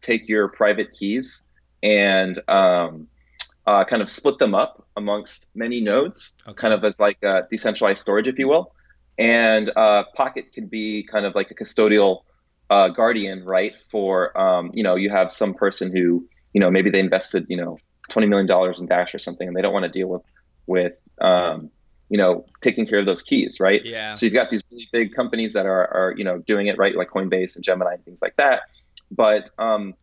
[0.00, 1.44] take your private keys
[1.82, 3.06] and um,
[3.66, 6.56] uh, kind of split them up amongst many nodes, Okay.
[6.56, 8.74] kind of as like a decentralized storage, if you will.
[9.18, 12.22] And uh, Pocket can be kind of like a custodial
[12.70, 13.74] uh, guardian, right?
[13.90, 17.56] For um, you know, you have some person who you know maybe they invested you
[17.56, 20.22] know twenty million dollars in Dash or something, and they don't want to deal with
[20.66, 21.70] with um,
[22.08, 23.84] you know, taking care of those keys, right?
[23.84, 24.14] Yeah.
[24.14, 26.96] So you've got these really big companies that are, are you know, doing it right,
[26.96, 28.62] like Coinbase and Gemini and things like that.
[29.10, 29.94] But um,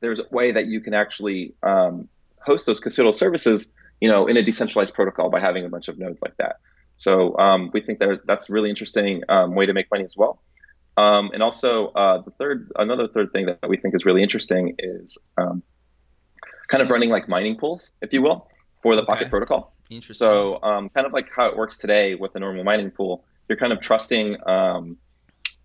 [0.00, 2.08] there's a way that you can actually um,
[2.40, 5.98] host those custodial services, you know, in a decentralized protocol by having a bunch of
[5.98, 6.56] nodes like that.
[6.96, 10.16] So um, we think there's that's a really interesting um, way to make money as
[10.16, 10.40] well.
[10.96, 14.74] Um, and also uh, the third, another third thing that we think is really interesting
[14.78, 15.62] is um,
[16.68, 18.48] kind of running like mining pools, if you will,
[18.82, 19.12] for the Okay.
[19.12, 19.75] Pocket protocol.
[19.90, 20.24] Interesting.
[20.24, 23.58] So um, kind of like how it works today with a normal mining pool, you're
[23.58, 24.96] kind of trusting um,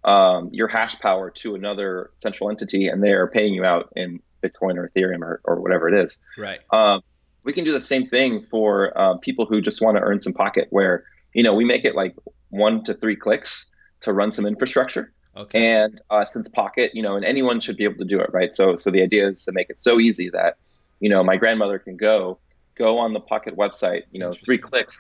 [0.03, 4.19] um, your hash power to another central entity, and they are paying you out in
[4.43, 6.19] Bitcoin or Ethereum or, or whatever it is.
[6.38, 6.60] right.
[6.71, 7.01] Um,
[7.43, 10.34] we can do the same thing for uh, people who just want to earn some
[10.34, 12.15] pocket, where you know we make it like
[12.49, 15.12] one to three clicks to run some infrastructure.
[15.36, 15.65] Okay.
[15.65, 18.53] And uh, since Pocket, you know, and anyone should be able to do it, right?
[18.53, 20.57] So, so the idea is to make it so easy that,
[20.99, 22.38] you know, my grandmother can go,
[22.86, 25.00] go on the Pocket website, you know, three clicks,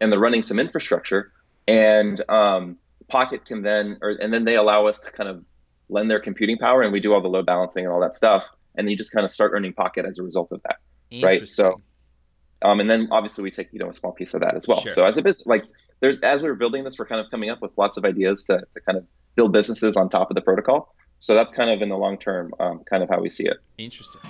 [0.00, 1.22] and they're running some infrastructure,
[1.68, 2.76] and um,
[3.08, 5.36] Pocket can then, or and then they allow us to kind of
[5.88, 8.48] lend their computing power, and we do all the load balancing and all that stuff,
[8.76, 10.76] and you just kind of start earning Pocket as a result of that.
[11.22, 11.80] right, so-
[12.62, 14.80] Um, and then obviously we take you know a small piece of that as well.
[14.82, 14.92] Sure.
[14.96, 15.64] So as a business, like
[16.00, 18.44] there's as we were building this, we're kind of coming up with lots of ideas
[18.48, 19.04] to, to kind of
[19.36, 20.94] build businesses on top of the protocol.
[21.20, 23.56] So that's kind of in the long term, um, kind of how we see it.
[23.78, 24.20] Interesting.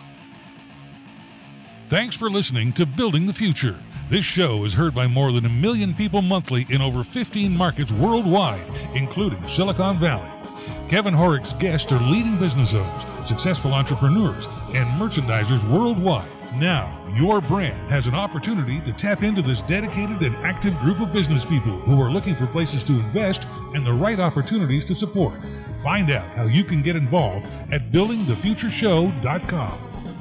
[1.90, 3.76] Thanks for listening to Building the Future.
[4.10, 7.90] This show is heard by more than a million people monthly in over 15 markets
[7.90, 10.30] worldwide, including Silicon Valley.
[10.88, 16.30] Kevin Horek's guests are leading business owners, successful entrepreneurs, and merchandisers worldwide.
[16.54, 21.12] Now, your brand has an opportunity to tap into this dedicated and active group of
[21.12, 25.40] business people who are looking for places to invest and the right opportunities to support.
[25.82, 30.19] Find out how you can get involved at buildingthefutureshow.com.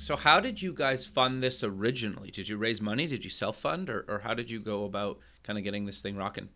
[0.00, 2.30] So, how did you guys fund this originally?
[2.30, 3.06] Did you raise money?
[3.06, 6.00] Did you self fund, or, or how did you go about kind of getting this
[6.00, 6.48] thing rocking?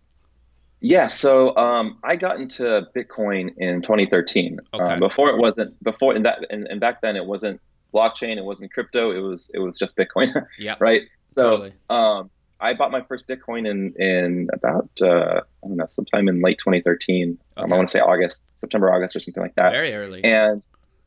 [0.80, 4.60] Yeah, so um, I got into Bitcoin in 2013.
[4.74, 4.84] Okay.
[4.84, 7.60] Um, before it wasn't before and that and, and back then it wasn't
[7.94, 10.74] blockchain, it wasn't crypto, it was it was just Bitcoin, Yeah.
[10.80, 11.02] right?
[11.26, 11.72] So Totally.
[11.90, 12.30] um,
[12.60, 16.58] I bought my first Bitcoin in in about uh, I don't know sometime in late
[16.58, 17.38] 2013.
[17.56, 19.72] Um, I want to say August, September, August, or something like that.
[19.72, 20.22] Very early.
[20.24, 20.62] and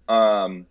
[0.08, 0.66] um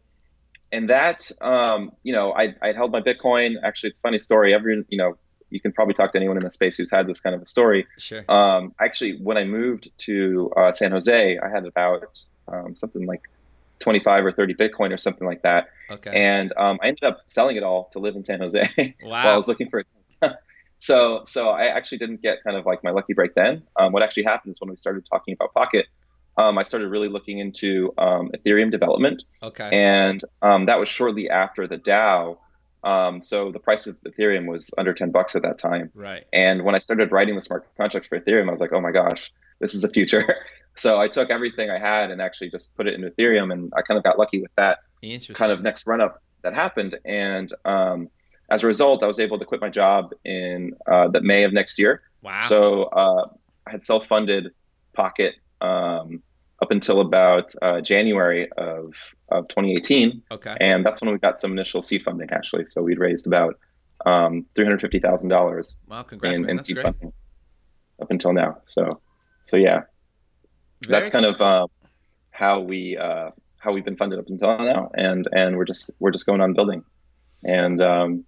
[0.77, 3.55] and that um you know i i held my bitcoin.
[3.62, 4.55] Actually it's a funny story.
[4.55, 5.17] Every you know
[5.49, 7.47] you can probably talk to anyone in the space who's had this kind of a
[7.47, 7.87] story.
[7.99, 8.25] Sure.
[8.31, 13.23] um actually when i moved to uh, san jose i had about um, something like
[13.81, 15.69] 25 or 30 bitcoin or something like that.
[15.91, 16.11] Okay.
[16.15, 18.62] and um, i ended up selling it all to live in san jose.
[19.03, 19.87] While i was looking for it
[20.79, 23.62] so so i actually didn't get kind of like my lucky break then.
[23.79, 25.87] Um, what actually happened is when we started talking about pocket
[26.37, 29.68] um, i started really looking into um, ethereum development Okay.
[29.72, 32.38] and um, that was shortly after the DAO.
[32.85, 35.90] Um, so the price of Ethereum was under 10 bucks at that time.
[35.94, 36.25] right.
[36.33, 38.92] And when I started writing the smart contracts for Ethereum, I was like, oh my
[38.92, 40.37] gosh, this is the future.
[40.77, 43.83] so I took everything I had and actually just put it in Ethereum, and I
[43.83, 44.79] kind of got lucky with that
[45.37, 46.96] kind of next run up that happened.
[47.05, 48.09] And um,
[48.51, 51.53] as a result, I was able to quit my job in uh, the May of
[51.53, 52.03] next year.
[52.22, 52.42] wow.
[52.42, 53.27] So uh,
[53.66, 54.53] I had self-funded
[54.92, 56.23] Pocket um,
[56.62, 58.95] up until about uh, January of,
[59.29, 60.57] of 2018, okay.
[60.61, 62.31] and that's when we got some initial seed funding.
[62.31, 63.59] Actually, so we'd raised about
[64.05, 66.03] um, $350,000 Wow.
[66.03, 66.85] Congrats, in, in seed great.
[66.85, 67.12] funding
[68.01, 68.59] up until now.
[68.64, 69.01] So,
[69.45, 69.83] so yeah,
[70.83, 71.66] that's Very kind of uh,
[72.31, 76.11] how we uh, how we've been funded up until now, and and we're just we're
[76.11, 76.85] just going on building,
[77.45, 78.25] and um,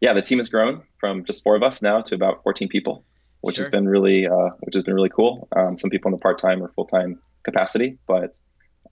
[0.00, 3.04] yeah, the team has grown from just four of us now to about 14 people,
[3.44, 5.48] which has been really uh, which has been really cool.
[5.56, 8.38] Um, some people in the part time or full time capacity, but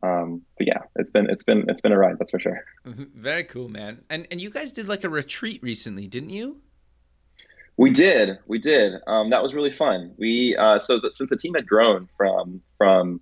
[0.02, 2.64] um, but yeah, it's been it's been it's been a ride, that's for sure.
[2.86, 3.10] Mhm.
[3.14, 4.02] Very cool, man.
[4.10, 6.58] And and you guys did like a retreat recently, didn't you?
[7.78, 8.94] We did, we did.
[9.06, 10.14] Um, that was really fun.
[10.18, 13.20] We uh, so that since the team had grown from from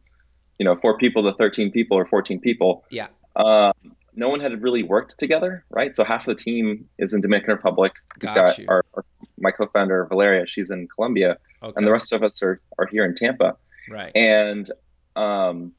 [0.58, 3.06] you know four people to 13 people or 14 people, Yeah.
[3.36, 3.72] uh,
[4.16, 5.94] no one had really worked together, right?
[5.94, 7.92] So half of the team is in Dominican Republic.
[8.18, 8.66] Got got you.
[8.68, 9.04] our, our
[9.40, 11.74] my co-founder Valeria, she's in Colombia, Okay.
[11.76, 13.57] and the rest of us are are here in Tampa.
[13.90, 14.12] right.
[14.14, 14.70] And
[15.16, 15.72] um,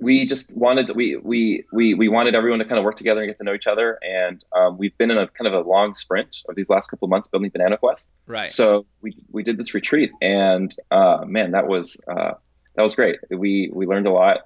[0.00, 3.28] we just wanted we we we we wanted everyone to kind of work together and
[3.28, 3.98] get to know each other.
[4.02, 7.06] And um, we've been in a kind of a long sprint of these last couple
[7.06, 8.14] of months building Banana Quest.
[8.26, 8.52] right.
[8.52, 12.34] So we we did this retreat, and uh, man, that was uh,
[12.76, 13.18] that was great.
[13.30, 14.42] We we learned a lot.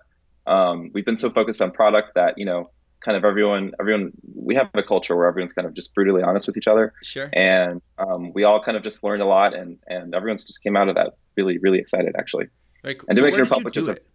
[0.46, 2.70] Um, we've been so focused on product that you know,
[3.04, 6.46] kind of everyone everyone we have a culture where everyone's kind of just brutally honest
[6.46, 7.28] with each other, sure.
[7.32, 10.76] and um, we all kind of just learned a lot, and and everyone's just came
[10.76, 12.46] out of that really really excited actually.
[12.82, 13.06] Very cool.
[13.08, 14.06] and so Dominican where did you Republic do is a- it?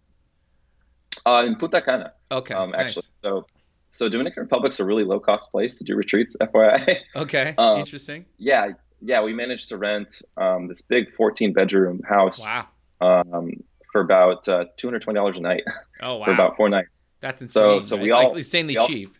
[1.26, 2.54] Uh, in Punta Cana, Okay.
[2.54, 2.80] um, nice.
[2.96, 3.02] actually.
[3.22, 3.46] So
[3.90, 6.98] so Dominican Republic's a really low cost place to do retreats, FYI.
[7.16, 8.24] Okay, um, interesting.
[8.38, 8.68] Yeah,
[9.00, 12.44] yeah, we managed to rent um, this big 14 bedroom house.
[12.46, 12.66] Wow.
[13.00, 13.52] Um,
[13.92, 15.62] for about uh, $220 a night.
[16.02, 16.24] Oh wow.
[16.26, 17.06] For about four nights.
[17.20, 17.82] That's insane.
[17.82, 19.16] So, so we all like insanely we all, cheap.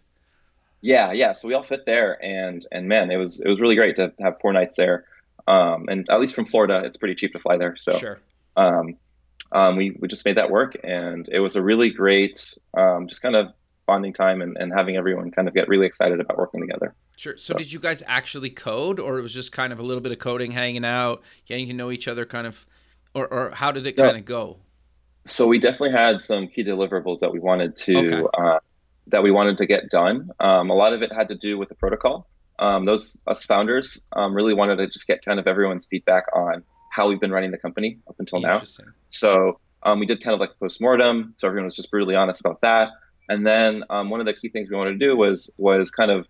[0.81, 1.33] Yeah, yeah.
[1.33, 4.13] So we all fit there, and and man, it was it was really great to
[4.21, 5.05] have four nights there.
[5.47, 7.77] Um, and at least from Florida, it's pretty cheap to fly there.
[7.77, 8.21] So sure.
[8.57, 8.97] Um,
[9.53, 13.23] um, we we just made that work, and it was a really great, um, just
[13.23, 13.53] kind of
[13.87, 16.95] bonding time and, and having everyone kind of get really excited about working together.
[17.17, 17.37] Sure.
[17.39, 20.03] So, so, did you guys actually code, or it was just kind of a little
[20.03, 22.67] bit of coding, hanging out, getting to know each other, kind of,
[23.15, 24.59] or or how did it kind of go?
[25.29, 28.23] So we definitely had some key deliverables that we wanted to okay.
[28.37, 28.59] uh,
[29.09, 30.31] that we wanted to get done.
[30.41, 32.27] Um, a lot of it had to do with the protocol.
[32.59, 36.65] Um, those us founders um, really wanted to just get kind of everyone's feedback on
[36.91, 38.59] how we've been running the company up until now.
[39.11, 42.41] So um, we did kind of like a postmortem, so everyone was just brutally honest
[42.41, 42.91] about that.
[43.29, 46.11] And then um, one of the key things we wanted to do was was kind
[46.11, 46.27] of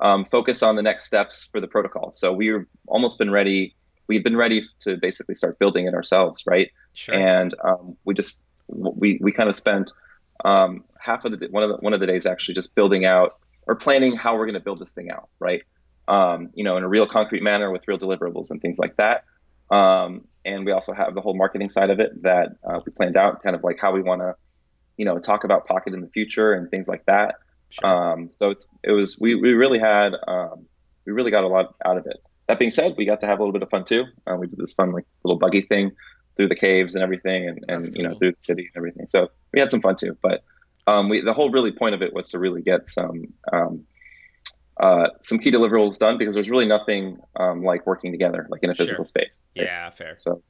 [0.00, 2.12] um, focus on the next steps for the protocol.
[2.12, 3.74] So we've almost been ready.
[4.08, 6.70] We've been ready to basically start building it ourselves, right?
[6.94, 7.14] Sure.
[7.14, 9.92] And um, we just we we kind of spent
[10.44, 13.38] um, half of the one of the one of the days actually just building out
[13.66, 15.62] or planning how we're going to build this thing out, right?
[16.08, 19.24] Um, you know, in a real concrete manner with real deliverables and things like that.
[19.70, 23.18] Um, and we also have the whole marketing side of it that uh, we planned
[23.18, 24.34] out, kind of like how we want to,
[24.96, 27.34] you know, talk about Pocket in the future and things like that.
[27.68, 28.12] Sure.
[28.12, 30.66] Um, so it's it was we we really had um,
[31.04, 32.22] we really got a lot out of it.
[32.48, 34.04] That being said, we got to have a little bit of fun too.
[34.26, 35.92] Uh, we did this fun like little buggy thing
[36.36, 37.96] through the caves and everything, and, and cool.
[37.96, 39.06] you know through the city and everything.
[39.08, 40.16] So we had some fun too.
[40.22, 40.42] But
[40.86, 43.84] um, we the whole really point of it was to really get some um,
[44.80, 48.70] uh, some key deliverables done because there's really nothing um, like working together like in
[48.70, 49.06] a physical sure.
[49.06, 49.42] space.
[49.56, 49.66] Right?
[49.66, 50.14] Yeah, fair.
[50.18, 50.42] So.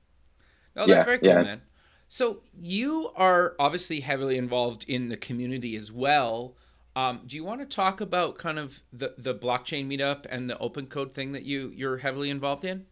[0.77, 1.43] Oh, that's yeah, very cool, yeah.
[1.43, 1.63] man.
[2.07, 6.57] So you are obviously heavily involved in the community as well.
[6.99, 10.59] Um, do you want to talk about kind of the, the blockchain meetup and the
[10.59, 12.87] open code thing that you you're heavily involved in?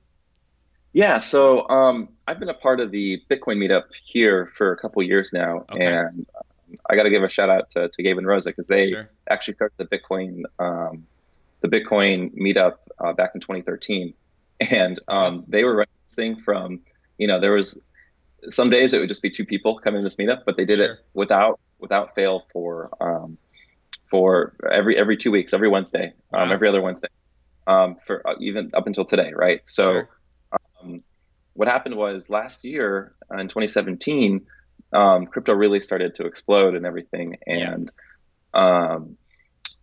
[0.93, 5.03] Yeah, so um, I've been a part of the Bitcoin meetup here for a couple
[5.03, 5.85] years now, okay.
[5.85, 8.69] and um, I got to give a shout out to, to Gabe and Rosa because
[8.69, 9.11] they sure.
[9.29, 11.05] actually started the Bitcoin um,
[11.63, 14.15] the Bitcoin meetup uh, back in 2013,
[14.71, 15.85] and um, they were
[16.17, 16.81] running from
[17.19, 17.77] you know there was
[18.51, 20.79] some days it would just be two people coming to this meetup, but they did
[20.79, 20.93] sure.
[20.93, 23.37] it without without fail for um,
[24.11, 26.55] for every every two weeks, every Wednesday, um, wow.
[26.55, 27.09] every other Wednesday,
[27.67, 29.61] um, for uh, even up until today, right?
[29.65, 30.09] So, sure.
[30.81, 31.03] um,
[31.55, 34.47] what happened was last year uh, in 2017,
[34.93, 37.93] um, crypto really started to explode and everything, and
[38.55, 38.95] yeah.
[38.95, 39.17] um,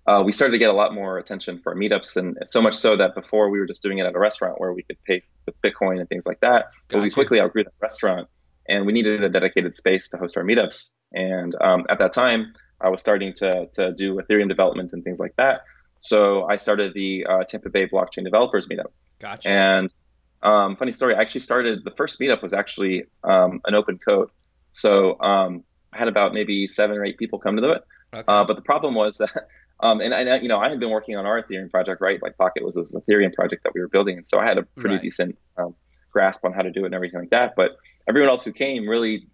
[0.05, 2.75] uh, we started to get a lot more attention for our meetups, and so much
[2.75, 5.21] so that before we were just doing it at a restaurant where we could pay
[5.45, 6.65] with Bitcoin and things like that.
[6.65, 6.73] Gotcha.
[6.89, 8.27] But we quickly outgrew that restaurant,
[8.67, 10.93] and we needed a dedicated space to host our meetups.
[11.13, 15.19] And um, at that time, I was starting to to do Ethereum development and things
[15.19, 15.61] like that.
[15.99, 18.91] So I started the uh, Tampa Bay Blockchain Developers Meetup.
[19.19, 19.49] Gotcha.
[19.49, 19.93] And
[20.41, 24.29] um, funny story, I actually started the first meetup was actually um, an open code.
[24.73, 27.83] So um, I had about maybe seven or eight people come to it.
[28.13, 28.23] Okay.
[28.27, 29.47] Uh, but the problem was that
[29.79, 32.21] um, and I, you know, I had been working on our Ethereum project, right?
[32.21, 34.63] Like Pocket was this Ethereum project that we were building, and so I had a
[34.63, 35.01] pretty right.
[35.01, 35.75] decent um,
[36.11, 37.53] grasp on how to do it and everything like that.
[37.55, 39.27] But everyone else who came really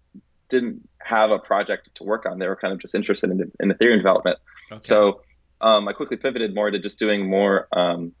[0.50, 2.38] didn't have a project to work on.
[2.38, 4.38] They were kind of just interested in, the, in Ethereum development.
[4.70, 4.80] Okay.
[4.82, 5.22] So
[5.60, 8.12] um, I quickly pivoted more to just doing more um,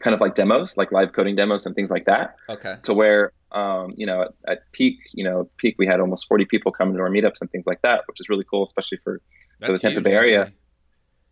[0.00, 2.36] kind of like demos, like live coding demos and things like that.
[2.48, 2.76] Okay.
[2.82, 6.44] To where um, you know, at, at, peak, you know, peak, we had almost 40
[6.44, 9.22] people coming to our meetups and things like that, which is really cool, especially for,
[9.60, 10.40] for the Tampa huge, Bay area.
[10.42, 10.58] Actually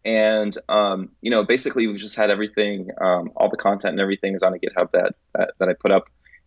[0.06, 4.34] and um, you know basically we just had everything um, all the content and everything
[4.34, 6.04] is on a github that that, that i put up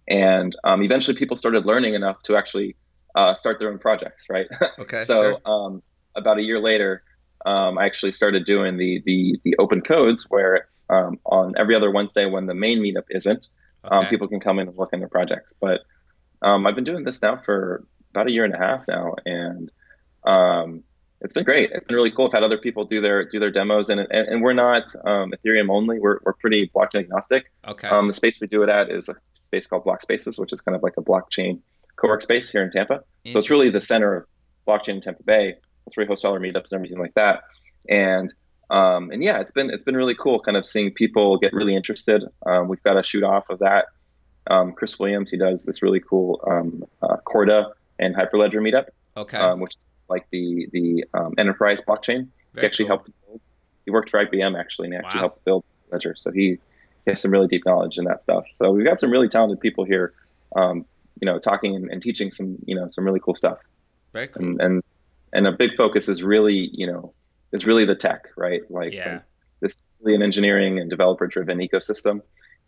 [0.08, 2.76] and um, eventually people started learning enough to actually
[3.16, 4.48] uh, start their own projects right
[4.80, 5.40] okay so sure.
[5.46, 5.84] Um,
[6.16, 7.04] about a year later
[7.46, 11.92] um, i actually started doing the the, the open codes where um, on every other
[11.92, 13.50] wednesday when the main meetup isn't
[13.86, 14.10] okay.
[14.10, 15.82] people can come in and work on their projects but
[16.42, 19.72] i've been doing this now for about a year and a half now and
[21.22, 21.72] it's been great.
[21.72, 22.28] It's been really cool.
[22.28, 25.34] I've had other people do their do their demos, and and, and we're not um,
[25.34, 26.00] Ethereum only.
[26.00, 27.52] We're, we're pretty blockchain agnostic.
[27.68, 27.88] Okay.
[27.88, 30.62] Um, the space we do it at is a space called Block Spaces, which is
[30.62, 31.60] kind of like a blockchain
[32.00, 33.04] co-work space here in Tampa.
[33.30, 34.26] So it's really the center of
[34.68, 35.56] blockchain in Tampa Bay.
[35.86, 37.44] That's where we host all our meetups and everything like that.
[37.88, 38.34] And
[38.70, 41.76] um, and yeah, it's been it's been really cool, kind of seeing people get really
[41.76, 42.24] interested.
[42.46, 43.86] Um, we've got a shoot off of that.
[44.48, 48.86] Um, Chris Williams, he does this really cool um, uh, Corda and Hyperledger meetup.
[49.18, 49.38] Okay.
[49.38, 52.28] Um, which is like the the um, enterprise blockchain.
[52.54, 52.98] Very he actually cool.
[52.98, 53.42] helped build.
[53.86, 55.22] He worked for IBM actually, and he actually wow.
[55.22, 56.16] helped build Ledger.
[56.16, 56.60] So he,
[57.06, 58.46] he, has some really deep knowledge in that stuff.
[58.56, 60.14] So we've got some really talented people here,
[60.56, 60.86] um,
[61.22, 63.58] you know, talking and, and, teaching some you know some really cool stuff.
[64.14, 64.46] Very cool.
[64.46, 64.84] And, and
[65.34, 67.14] and a big focus is really you know
[67.52, 68.62] is really the tech, right?
[68.70, 69.14] Like, yeah.
[69.14, 69.24] like
[69.62, 72.22] this is really an engineering and developer driven ecosystem,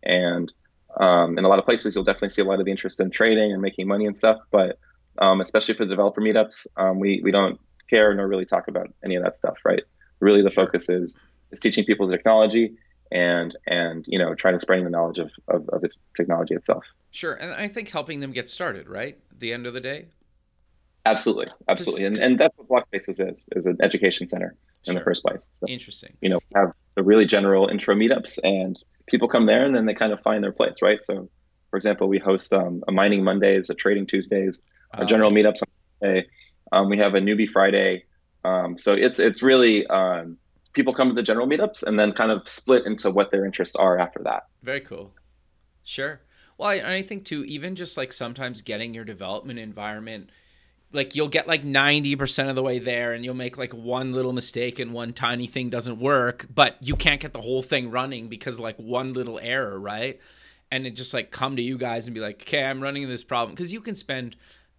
[0.03, 0.51] and
[0.99, 3.11] um, in a lot of places you'll definitely see a lot of the interest in
[3.11, 4.77] trading and making money and stuff, but
[5.19, 8.93] um, especially for the developer meetups, um, we we don't care nor really talk about
[9.03, 9.83] any of that stuff, right?
[10.19, 10.65] Really, the sure.
[10.65, 11.17] focus is
[11.51, 12.73] is teaching people the technology
[13.11, 16.83] and and you know trying to spreading the knowledge of, of, of the technology itself.
[17.11, 19.17] Sure, and I think helping them get started, right?
[19.31, 20.05] At the end of the day.
[21.05, 24.55] Absolutely, absolutely, and and that's what Blockspaces is is an education center
[24.85, 24.99] in sure.
[24.99, 25.49] the first place.
[25.53, 26.13] So, Interesting.
[26.21, 29.93] You know, have the really general intro meetups, and people come there, and then they
[29.93, 31.01] kind of find their place, right?
[31.01, 31.29] So,
[31.69, 34.61] for example, we host um, a mining Mondays, a trading Tuesdays,
[34.93, 35.41] a general okay.
[35.41, 35.69] meetups on
[36.01, 36.29] Wednesday.
[36.71, 38.05] Um, we have a newbie Friday.
[38.43, 40.37] Um, so it's it's really um,
[40.73, 43.75] people come to the general meetups and then kind of split into what their interests
[43.75, 44.47] are after that.
[44.63, 45.13] Very cool.
[45.83, 46.21] Sure.
[46.57, 50.29] Well, I, I think too, even just like sometimes getting your development environment,
[50.93, 54.33] like you'll get like 90% of the way there and you'll make like one little
[54.33, 58.27] mistake and one tiny thing doesn't work, but you can't get the whole thing running
[58.27, 60.19] because like one little error, right?
[60.69, 63.23] And it just like come to you guys and be like, okay, I'm running this
[63.23, 63.55] problem.
[63.55, 64.35] Cause you can spend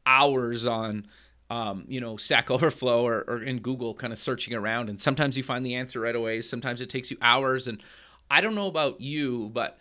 [0.06, 1.06] hours on
[1.52, 4.88] um, you know, Stack Overflow or, or in Google kind of searching around.
[4.88, 6.40] And sometimes you find the answer right away.
[6.40, 7.68] Sometimes it takes you hours.
[7.68, 7.82] And
[8.30, 9.78] I don't know about you, but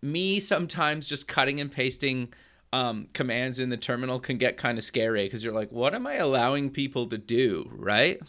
[0.00, 2.32] me sometimes just cutting and pasting
[2.72, 6.06] um, commands in the terminal can get kind of scary because you're like, what am
[6.06, 7.68] I allowing people to do?
[7.72, 8.20] Right?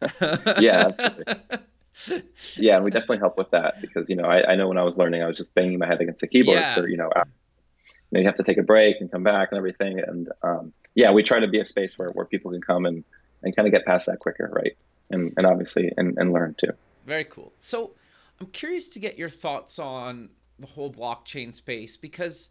[0.60, 0.92] yeah.
[2.56, 4.84] yeah, and we definitely help with that because you know I, I, know when I
[4.84, 6.74] was learning, I was just banging my head against the keyboard yeah.
[6.74, 7.10] for you know,
[8.10, 10.72] you know, you have to take a break and come back and everything, and um,
[10.94, 13.04] yeah, we try to be a space where, where people can come and,
[13.42, 14.76] and kind of get past that quicker, right?
[15.10, 16.72] And, and obviously, and, and learn too.
[17.06, 17.52] Very cool.
[17.60, 17.92] So
[18.40, 22.50] I'm curious to get your thoughts on the whole blockchain space because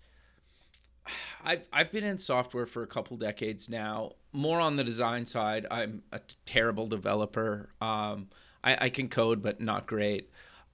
[1.44, 5.68] I've, I've been in software for a couple decades now, more on the design side.
[5.70, 7.70] I'm a terrible developer.
[7.82, 8.30] Um,
[8.64, 10.30] I, I can code, but not great.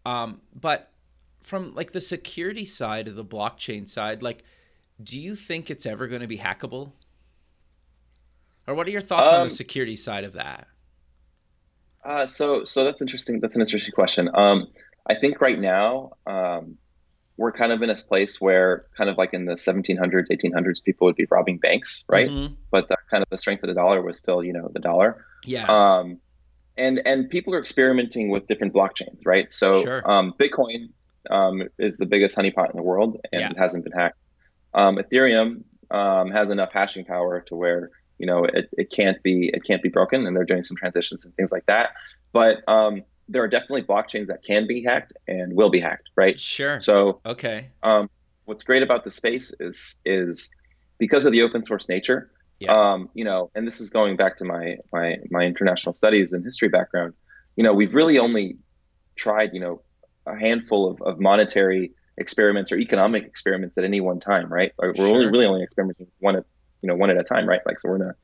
[0.06, 0.92] Um, but
[1.44, 4.44] from like the security side of the blockchain side, like,
[5.02, 6.92] do you think it's ever going to be hackable?
[8.68, 10.68] Or what are your thoughts um, on the um, security side of that?
[12.04, 13.40] Uh, so, so that's interesting.
[13.40, 14.30] That's an interesting question.
[14.34, 14.68] Um,
[15.08, 16.78] I think right now um,
[17.38, 21.06] we're kind of in a place where, kind of like in the 1700s, 1800s, people
[21.06, 22.30] would be robbing banks, right?
[22.30, 22.54] Mm-hmm.
[22.72, 25.26] But the kind of the strength of the dollar was still, you know, the dollar.
[25.44, 25.66] Yeah.
[25.68, 26.20] Um,
[26.78, 29.52] and and people are experimenting with different blockchains, right?
[29.52, 30.10] So, sure.
[30.10, 30.90] um, Bitcoin
[31.30, 33.50] um, is the biggest honeypot in the world, and yeah.
[33.50, 34.18] it hasn't been hacked.
[34.76, 39.50] Um, Ethereum um, has enough hashing power to where you know it, it can't be
[39.54, 41.92] it can't be broken and they're doing some transitions and things like that.
[42.32, 46.40] But um, there are definitely blockchains that can be hacked and will be hacked right?
[46.40, 46.80] Sure.
[46.80, 47.70] So okay.
[47.82, 48.10] um,
[48.46, 50.50] what's great about the space is is
[50.98, 52.74] because of the open source nature yeah.
[52.74, 56.44] um, you know and this is going back to my my my international studies and
[56.44, 57.14] history background
[57.56, 58.58] you know we've really only
[59.16, 59.82] tried you know
[60.26, 64.96] a handful of, of monetary experiments or economic experiments at any one time right we're
[64.96, 65.08] sure.
[65.08, 66.46] only really only experimenting one at
[66.86, 67.62] you know one at a time, right?
[67.66, 68.16] Like so we're in a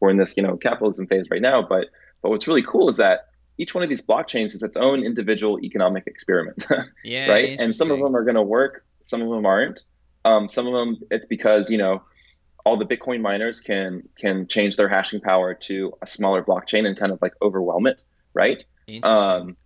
[0.00, 1.88] we're in this you know capitalism phase right now, but
[2.22, 3.28] but what's really cool is that
[3.58, 6.64] each one of these blockchains is its own individual economic experiment,
[7.04, 7.60] yeah, right?
[7.60, 9.84] And some of them are going to work, some of them aren't.
[10.24, 12.02] Um, some of them it's because you know
[12.64, 16.96] all the Bitcoin miners can can change their hashing power to a smaller blockchain and
[16.96, 18.64] kind of like overwhelm it, right?
[19.02, 19.56] Um,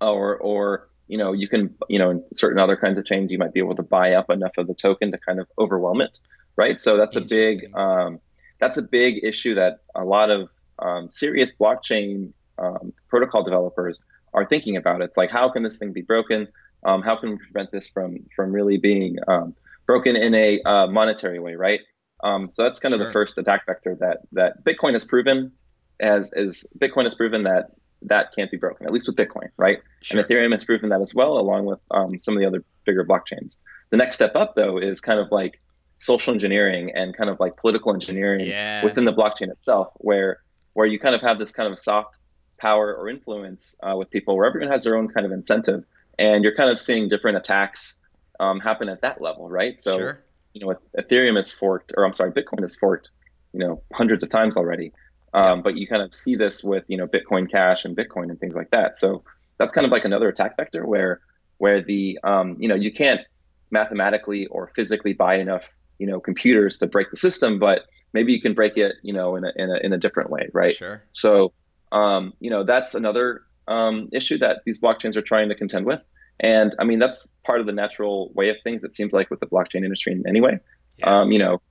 [0.00, 3.38] or or you know you can you know in certain other kinds of chains you
[3.38, 6.14] might be able to buy up enough of the token to kind of overwhelm it
[6.56, 6.80] right?
[6.80, 8.20] So that's a big um,
[8.58, 14.02] that's a big issue that a lot of um, serious blockchain um, protocol developers
[14.34, 15.02] are thinking about.
[15.02, 16.48] It's like how can this thing be broken?
[16.84, 19.54] Um, how can we prevent this from from really being um,
[19.86, 21.80] broken in a uh, monetary way, right?
[22.24, 23.06] Um, so that's kind of sure.
[23.08, 25.52] the first attack vector that that Bitcoin has proven
[26.00, 27.70] as is Bitcoin has proven that
[28.06, 29.78] that can't be broken, at least with Bitcoin, right?
[30.02, 30.20] Sure.
[30.20, 33.04] And Ethereum has proven that as well, along with um, some of the other bigger
[33.04, 33.58] blockchains.
[33.90, 35.60] The next step up, though, is kind of like
[35.98, 38.84] social engineering and kind of like political engineering yeah.
[38.84, 40.40] within the blockchain itself, where
[40.74, 42.18] where you kind of have this kind of soft
[42.58, 45.84] power or influence uh, with people, where everyone has their own kind of incentive,
[46.18, 47.98] and you're kind of seeing different attacks
[48.40, 49.80] um, happen at that level, right?
[49.80, 50.24] So, sure.
[50.54, 53.10] you know, Ethereum is forked, or I'm sorry, Bitcoin is forked,
[53.52, 54.92] you know, hundreds of times already.
[55.34, 55.62] Um, yeah.
[55.62, 58.54] But you kind of see this with you know Bitcoin Cash and Bitcoin and things
[58.54, 58.96] like that.
[58.96, 59.24] So
[59.58, 61.20] that's kind of like another attack vector where
[61.58, 63.24] where the um, you know you can't
[63.70, 68.40] mathematically or physically buy enough you know computers to break the system, but maybe you
[68.40, 70.76] can break it you know in a in a, in a different way, right?
[70.76, 71.02] Sure.
[71.12, 71.52] So
[71.92, 76.00] um, you know that's another um, issue that these blockchains are trying to contend with.
[76.40, 78.84] And I mean, that's part of the natural way of things.
[78.84, 80.58] It seems like with the blockchain industry anyway.
[80.98, 81.20] Yeah.
[81.20, 81.62] Um, you know,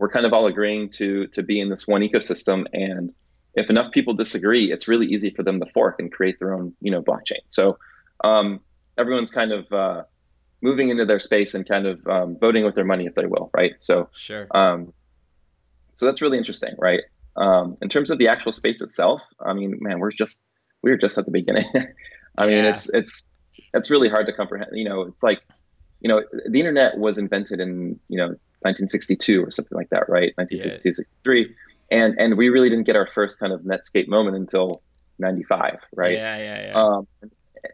[0.00, 3.12] we're kind of all agreeing to to be in this one ecosystem, and
[3.54, 6.72] if enough people disagree, it's really easy for them to fork and create their own,
[6.80, 7.42] you know, blockchain.
[7.50, 7.78] So
[8.24, 8.60] um,
[8.96, 10.02] everyone's kind of uh,
[10.62, 13.50] moving into their space and kind of um, voting with their money, if they will,
[13.52, 13.74] right?
[13.78, 14.48] So sure.
[14.52, 14.94] Um,
[15.92, 17.02] so that's really interesting, right?
[17.36, 20.40] Um, in terms of the actual space itself, I mean, man, we're just
[20.80, 21.66] we're just at the beginning.
[22.38, 22.54] I yeah.
[22.54, 23.30] mean, it's it's
[23.74, 24.70] it's really hard to comprehend.
[24.72, 25.42] You know, it's like,
[26.00, 30.32] you know, the internet was invented in you know 1962 or something like that, right?
[30.36, 30.92] 1962, yeah.
[30.92, 31.54] 63,
[31.90, 34.82] and and we really didn't get our first kind of Netscape moment until
[35.18, 36.12] 95, right?
[36.12, 36.72] Yeah, yeah, yeah.
[36.74, 37.08] Um,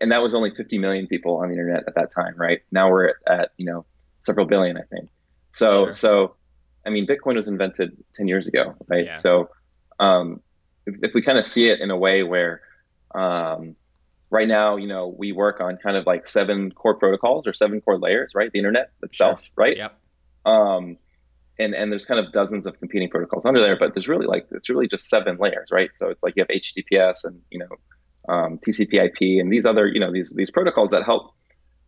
[0.00, 2.60] and that was only 50 million people on the internet at that time, right?
[2.72, 3.84] Now we're at, at you know
[4.20, 5.08] several billion, I think.
[5.52, 5.92] So sure.
[5.92, 6.34] so,
[6.84, 9.06] I mean, Bitcoin was invented 10 years ago, right?
[9.06, 9.14] Yeah.
[9.14, 9.50] So,
[9.98, 10.42] um,
[10.84, 12.60] if, if we kind of see it in a way where
[13.14, 13.76] um,
[14.30, 17.80] right now, you know, we work on kind of like seven core protocols or seven
[17.80, 18.52] core layers, right?
[18.52, 19.50] The internet itself, sure.
[19.56, 19.76] right?
[19.76, 19.98] Yep.
[20.46, 20.96] Um,
[21.58, 24.46] and and there's kind of dozens of competing protocols under there, but there's really like
[24.50, 25.90] it's really just seven layers, right?
[25.94, 30.00] So it's like you have HTTPS and you know um, TCP/IP and these other you
[30.00, 31.32] know these these protocols that help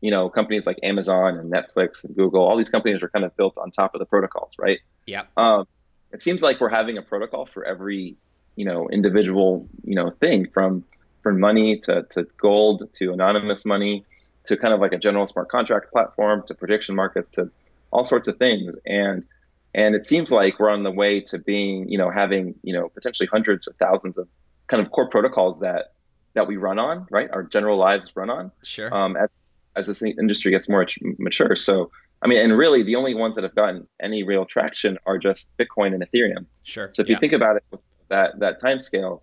[0.00, 2.42] you know companies like Amazon and Netflix and Google.
[2.42, 4.78] All these companies are kind of built on top of the protocols, right?
[5.06, 5.24] Yeah.
[5.36, 5.66] Um,
[6.12, 8.16] it seems like we're having a protocol for every
[8.56, 10.84] you know individual you know thing from
[11.22, 14.04] from money to, to gold to anonymous money
[14.44, 17.50] to kind of like a general smart contract platform to prediction markets to
[17.90, 18.76] all sorts of things.
[18.86, 19.26] And
[19.74, 22.88] and it seems like we're on the way to being you know having you know
[22.88, 24.28] potentially hundreds or thousands of
[24.66, 25.92] kind of core protocols that
[26.34, 27.28] that we run on right?
[27.32, 28.92] Our general lives run on sure.
[28.94, 30.86] um, as as this industry gets more
[31.18, 31.56] mature.
[31.56, 35.18] So i mean and really the only ones that have gotten any real traction are
[35.18, 36.46] just bitcoin and ethereum.
[36.62, 36.88] Sure.
[36.92, 37.14] So if yeah.
[37.14, 39.22] you think about it with that that time scale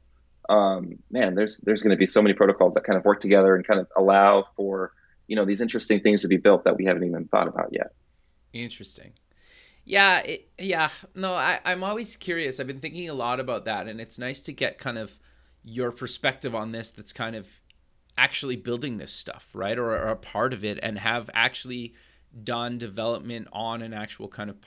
[0.50, 3.56] um, man, there's there's going to be so many protocols that kind of work together
[3.56, 4.92] and kind of allow for
[5.28, 7.94] you know these interesting things to be built that we haven't even thought about yet.
[8.56, 9.12] Interesting.
[9.84, 10.90] Yeah, it, yeah.
[11.14, 12.60] No, I, I'm always curious.
[12.60, 15.20] I've been thinking a lot about that, and it's nice to get kind of
[15.64, 16.90] your perspective on this.
[16.90, 17.48] That's kind of
[18.18, 21.94] actually building this stuff, right, or, or a part of it, and have actually
[22.44, 24.58] done development on an actual kind of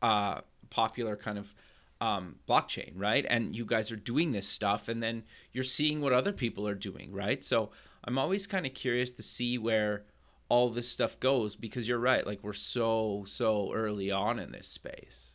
[0.00, 1.54] uh, popular kind of
[2.00, 3.26] um, blockchain, right?
[3.28, 6.74] And you guys are doing this stuff, and then you're seeing what other people are
[6.74, 7.44] doing, right?
[7.44, 7.70] So
[8.02, 10.04] I'm always kind of curious to see where
[10.48, 12.26] all this stuff goes because you're right.
[12.26, 15.34] Like we're so so early on in this space.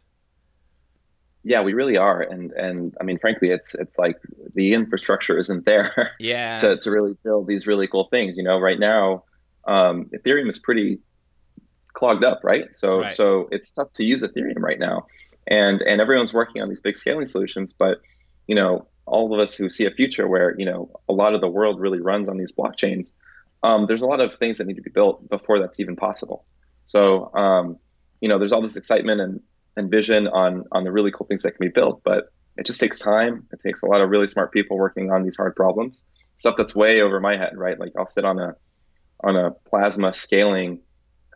[1.44, 4.18] Yeah, we really are, and and I mean, frankly, it's it's like
[4.54, 6.12] the infrastructure isn't there.
[6.20, 6.58] Yeah.
[6.60, 8.38] to to really build these really cool things.
[8.38, 9.24] You know, right now,
[9.68, 11.00] um, Ethereum is pretty
[11.94, 12.74] clogged up, right?
[12.76, 13.12] So right.
[13.12, 15.08] so it's tough to use Ethereum right now
[15.48, 18.02] and and everyone's working on these big scaling solutions but
[18.48, 21.42] you know all of us who see a future where you know a lot of
[21.42, 23.14] the world really runs on these blockchains
[23.64, 26.46] um, there's a lot of things that need to be built before that's even possible
[26.84, 27.78] so um,
[28.20, 29.42] you know there's all this excitement and,
[29.78, 32.80] and vision on on the really cool things that can be built but it just
[32.80, 36.08] takes time it takes a lot of really smart people working on these hard problems
[36.36, 38.56] stuff that's way over my head right like i'll sit on a
[39.24, 40.80] on a plasma scaling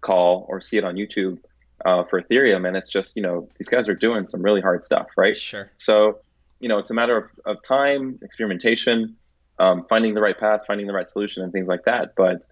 [0.01, 1.37] call or see it on youtube
[1.83, 4.83] uh, for Ethereum, and it's just you know these guys are doing some really hard
[4.83, 5.35] stuff, right?
[5.35, 5.71] Sure.
[5.77, 6.19] So
[6.59, 9.17] you know it's a matter of, of time, experimentation,
[9.59, 12.13] um, finding the right path, finding the right solution, and things like that.
[12.15, 12.47] But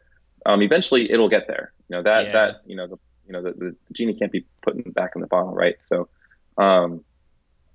[0.45, 1.73] um, eventually, it'll get there.
[1.89, 2.31] You know that yeah.
[2.31, 2.97] that you know the
[3.27, 5.75] you know the, the genie can't be put back in the bottle, right?
[5.81, 6.09] So
[6.57, 7.03] um,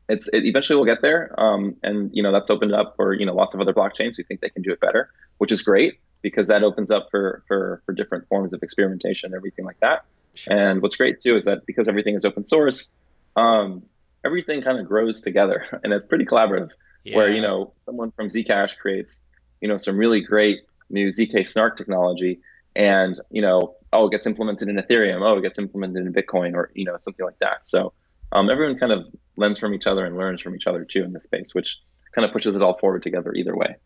[0.08, 3.26] it's it eventually will get there, um, and you know that's opened up for you
[3.26, 6.00] know lots of other blockchains who think they can do it better, which is great
[6.22, 10.04] because that opens up for for for different forms of experimentation, everything like that.
[10.34, 10.56] Sure.
[10.56, 12.90] And what's great too is that because everything is open source,
[13.36, 13.82] um,
[14.24, 16.70] everything kind of grows together, and it's pretty collaborative.
[17.08, 17.16] Yeah.
[17.16, 19.24] Where you know someone from Zcash creates
[19.60, 22.40] you know some really great new zk snark technology,
[22.76, 26.54] and you know oh it gets implemented in Ethereum, oh it gets implemented in Bitcoin,
[26.54, 27.66] or you know something like that.
[27.66, 27.92] So
[28.32, 29.06] um, everyone kind of
[29.36, 31.78] lends from each other and learns from each other too in this space, which
[32.12, 33.76] kind of pushes it all forward together either way.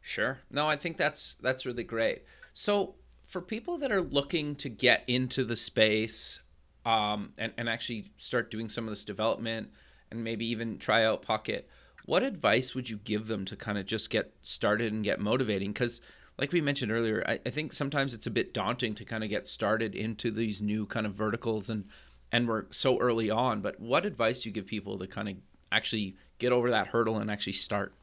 [0.00, 0.38] Sure.
[0.50, 2.24] No, I think that's that's really great.
[2.52, 2.94] So
[3.26, 6.40] for people that are looking to get into the space
[6.84, 9.70] um, and, and actually start doing some of this development
[10.10, 11.68] and maybe even try out Pocket,
[12.10, 15.72] what advice would you give them to kind of just get started and get motivating?
[15.72, 16.00] Because,
[16.38, 19.30] like we mentioned earlier, I, I think sometimes it's a bit daunting to kind of
[19.30, 21.84] get started into these new kind of verticals and
[22.32, 23.60] and we're so early on.
[23.60, 25.36] But what advice do you give people to kind of
[25.70, 27.94] actually get over that hurdle and actually start?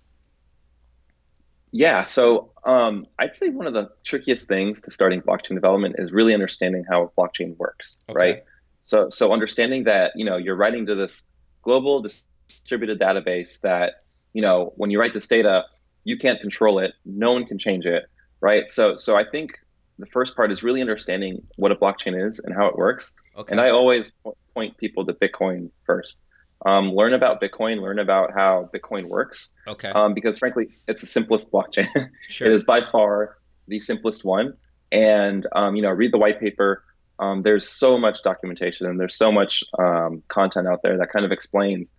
[1.72, 6.14] Yeah, so um, I'd say one of the trickiest things to starting blockchain development is
[6.14, 8.18] really understanding how blockchain works, okay.
[8.18, 8.44] right?
[8.80, 11.28] So, so understanding that you know you're writing to this
[11.62, 12.02] global
[12.48, 15.66] distributed database that you know when you write this data,
[16.04, 18.06] you can't control it, no one can change it,
[18.42, 18.70] right?
[18.72, 19.52] So, so I think
[20.00, 23.16] the first part is really understanding what a blockchain is and how it works.
[23.36, 23.52] Okay.
[23.52, 24.12] And I always
[24.54, 26.18] point people to Bitcoin first.
[26.66, 29.54] um, learn about Bitcoin, learn about how Bitcoin works.
[29.68, 29.90] Okay.
[29.90, 31.90] Um, because frankly, it's the simplest blockchain.
[32.30, 32.48] Sure.
[32.48, 33.38] it is by far
[33.68, 34.54] the simplest one.
[34.92, 36.84] And um, you know, read the white paper.
[37.20, 41.26] Um, there's so much documentation and there's so much um, content out there that kind
[41.26, 41.94] of explains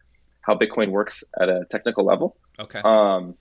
[0.48, 2.36] how Bitcoin works at a technical level.
[2.58, 2.80] okay.
[2.82, 3.34] Um,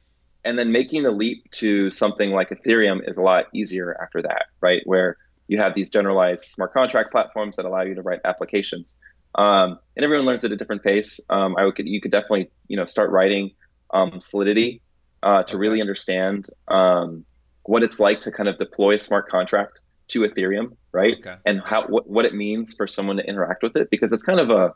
[0.43, 4.45] and then making the leap to something like Ethereum is a lot easier after that,
[4.61, 4.81] right?
[4.85, 8.97] Where you have these generalized smart contract platforms that allow you to write applications.
[9.35, 11.19] Um, and everyone learns at a different pace.
[11.29, 13.51] Um, I would, you could definitely, you know, start writing
[13.93, 14.81] um, Solidity
[15.23, 15.57] uh, to Okay.
[15.57, 17.25] really understand um,
[17.63, 21.15] what it's like to kind of deploy a smart contract to Ethereum, right?
[21.19, 21.35] Okay.
[21.45, 24.39] And how what, what it means for someone to interact with it, because it's kind
[24.39, 24.73] of a,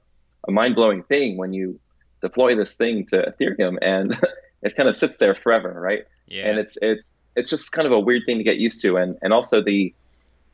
[0.47, 1.79] a mind blowing thing when you
[2.21, 4.15] deploy this thing to Ethereum and
[4.61, 6.03] it kind of sits there forever, right?
[6.27, 6.47] Yeah.
[6.47, 9.17] and it's it's it's just kind of a weird thing to get used to and
[9.21, 9.93] and also the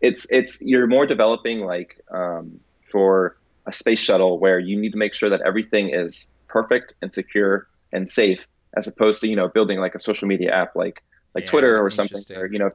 [0.01, 2.59] it's it's you're more developing like um,
[2.91, 3.38] for
[3.68, 7.68] a space shuttle where you need to make sure that everything is perfect and secure
[7.93, 11.03] and safe as opposed to you know building like a social media app like
[11.36, 12.72] like Yeah, twitter or something where you know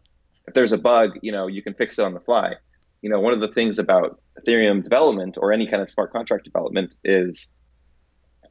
[0.46, 2.54] if there's a bug you know you can fix it on the fly
[3.00, 6.44] you know one of the things about ethereum development or any kind of smart contract
[6.44, 7.50] development is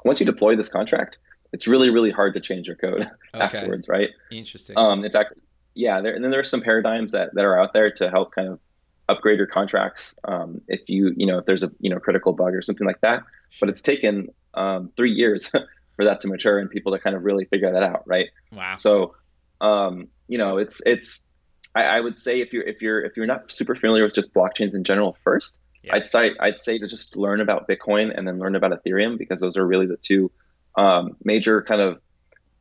[0.03, 1.19] once you deploy this contract
[1.53, 3.01] it's really really hard to change your code
[3.35, 3.43] Okay.
[3.43, 4.77] afterwards right Interesting.
[4.77, 5.33] um, in fact,
[5.73, 8.49] yeah, there, and then there's some paradigms that, that are out there to help kind
[8.49, 8.59] of
[9.07, 12.53] upgrade your contracts um, if you you know if there's a you know critical bug
[12.53, 13.23] or something like that.
[13.59, 15.47] But it's taken um, three years
[15.95, 18.27] for that to mature and people to kind of really figure that out, right?
[18.51, 18.75] wow.
[18.75, 19.15] So,
[19.61, 21.29] um, you know, it's it's
[21.73, 24.33] I, I would say if you're if you're if you're not super familiar with just
[24.33, 25.95] blockchains in general first, Yeah.
[25.95, 29.41] I'd say I'd say to just learn about Bitcoin and then learn about Ethereum because
[29.41, 30.31] those are really the two
[30.75, 31.99] um, major kind of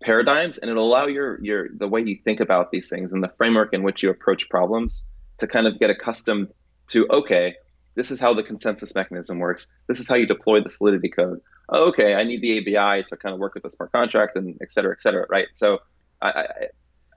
[0.03, 3.31] paradigms, and it'll allow your your the way you think about these things and the
[3.37, 5.07] framework in which you approach problems
[5.39, 6.53] to kind of get accustomed
[6.89, 7.55] to okay,
[7.95, 9.67] this is how the consensus mechanism works.
[9.87, 11.41] This is how you deploy the Solidity code.
[11.69, 14.59] Oh, okay, I need the ABI to kind of work with the smart contract and
[14.61, 15.47] et cetera, et cetera, right?
[15.53, 15.79] So
[16.21, 16.47] I, I,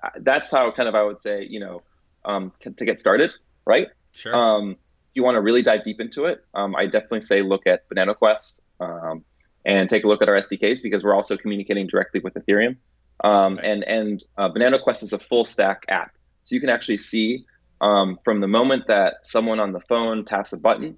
[0.03, 1.81] I, that's how kind of I would say you know
[2.25, 3.33] um, to get started,
[3.65, 3.87] right?
[4.11, 4.35] Sure.
[4.35, 4.77] Um,
[5.13, 7.87] if you want to really dive deep into it, um, I definitely say look at
[7.87, 9.23] Banano Quest um,
[9.63, 12.77] and take a look at our SDKs because we're also communicating directly with Ethereum.
[13.23, 13.65] Um, Right.
[13.65, 17.45] And and uh, Banano Quest is a full stack app, so you can actually see
[17.79, 20.97] um, from the moment that someone on the phone taps a button,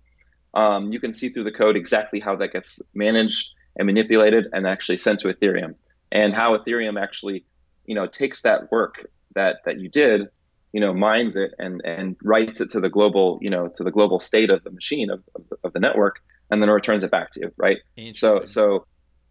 [0.53, 4.66] um, you can see through the code exactly how that gets managed and manipulated and
[4.66, 5.76] actually sent to Ethereum,
[6.13, 7.43] and how Ethereum actually,
[7.86, 10.30] you know, takes that work that that you did
[10.76, 13.92] you know mines it and and writes it to the global you know to the
[13.92, 16.22] global state of the machine of, of, the, of the network
[16.52, 17.78] and then returns it back to you right?
[18.14, 18.86] So so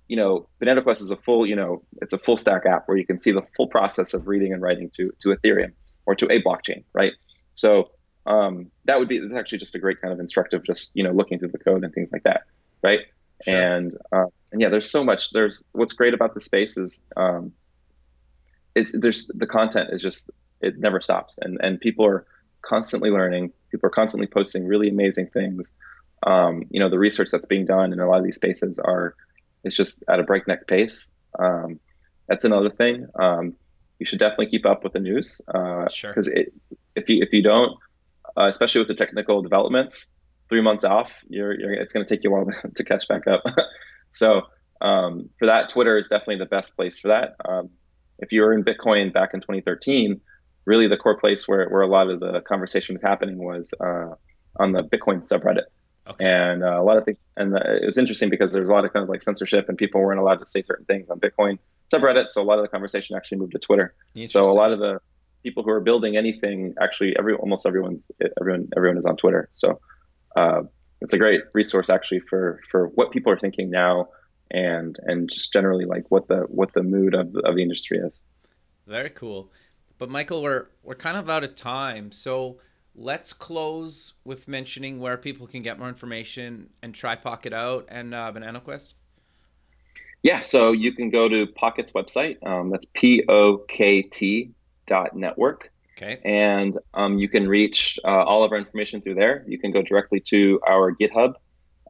[0.09, 2.97] you know banano quest is a full you know it's a full stack app where
[2.97, 5.73] you can see the full process of reading and writing to to ethereum
[6.07, 7.13] or to a blockchain right?
[7.53, 7.91] So
[8.25, 11.13] um, that would be that's actually just a great kind of instructive just you know
[11.13, 12.45] looking through the code and things like that
[12.83, 13.01] right?
[13.43, 13.55] Sure.
[13.55, 17.53] and uh, and yeah there's so much there's what's great about the space is um,
[18.75, 20.31] is there's the content is just
[20.65, 21.39] it never stops.
[21.41, 22.27] And and people are
[22.63, 23.53] constantly learning.
[23.71, 25.75] People are constantly posting really amazing things.
[26.27, 29.15] Um, you know the research that's being done in a lot of these spaces are
[29.63, 31.09] it's just at a breakneck pace.
[31.39, 31.81] Um,
[32.29, 33.07] that's another thing.
[33.19, 33.55] Um,
[33.99, 36.15] you should definitely keep up with the news because Sure.
[36.97, 37.79] if you if you don't
[38.37, 40.11] uh, especially with the technical developments
[40.49, 43.07] three months off you're, you're it's going to take you a while to, to catch
[43.09, 43.43] back up.
[44.11, 44.43] So
[44.81, 47.35] um, for that twitter is definitely the best place for that.
[47.45, 47.71] Um,
[48.19, 50.21] if you were in bitcoin back in 2013
[50.67, 54.15] really the core place where, where a lot of the conversation was happening was uh,
[54.57, 55.65] on the bitcoin subreddit.
[56.07, 56.27] Okay.
[56.27, 58.75] and uh, a lot of things and uh, it was interesting because there was a
[58.75, 61.19] lot of kind of like censorship and people weren't allowed to say certain things on
[61.19, 61.59] bitcoin
[61.91, 62.29] subreddit.
[62.29, 63.95] So a lot of the conversation actually moved to twitter.
[64.27, 65.01] So a lot of the
[65.43, 69.49] people who are building anything actually every almost everyone's everyone everyone is on twitter.
[69.53, 69.81] So
[70.37, 70.65] uh,
[71.01, 74.09] it's a great resource actually for for what people are thinking now
[74.51, 78.23] and and just generally like what the what the mood of, of the industry is.
[78.87, 79.51] Very cool.
[80.05, 82.59] But Michael, we're we're kind of out of time, so
[82.95, 88.15] let's close with mentioning where people can get more information and try Pocket Out and
[88.15, 88.93] uh, Banano Quest.
[90.23, 94.51] yeah so you can go to pocket's website um, that's p-o-k-t
[94.87, 96.21] dot network Okay.
[96.23, 99.43] and um, you can reach uh, all of our information through there.
[99.49, 101.33] You can go directly to our GitHub.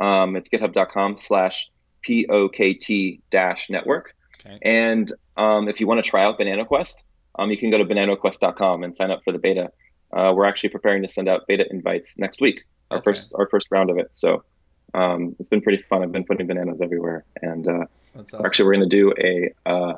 [0.00, 1.68] Um, it's github.com slash
[2.06, 4.14] POKT dash network.
[4.38, 4.58] Okay.
[4.62, 7.06] And um, if you want to try out Banana Quest,
[7.38, 9.70] um, you can go to bananoquest.com and sign up for the beta.
[10.12, 13.04] Uh, we're actually preparing to send out beta invites next week, our Okay.
[13.04, 14.14] first our first round of it.
[14.14, 14.44] So
[14.94, 16.02] um, it's been pretty fun.
[16.02, 17.84] I've been putting bananas everywhere, and uh,
[18.18, 18.42] awesome.
[18.44, 19.94] actually we're going to do a uh,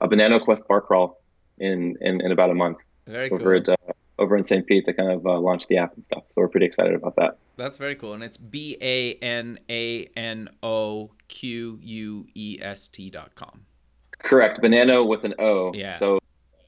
[0.00, 1.20] a Banano Quest bar crawl
[1.58, 3.72] in, in in about a month Very over cool.
[3.74, 4.66] at uh, over in St.
[4.66, 6.24] Pete to kind of uh, launch the app and stuff.
[6.28, 7.38] So we're pretty excited about that.
[7.56, 12.88] That's very cool, and it's B A N A N O Q U E S
[12.88, 13.62] T dot com.
[14.18, 15.72] Correct, banana with an O.
[15.74, 15.92] Yeah.
[15.92, 16.18] So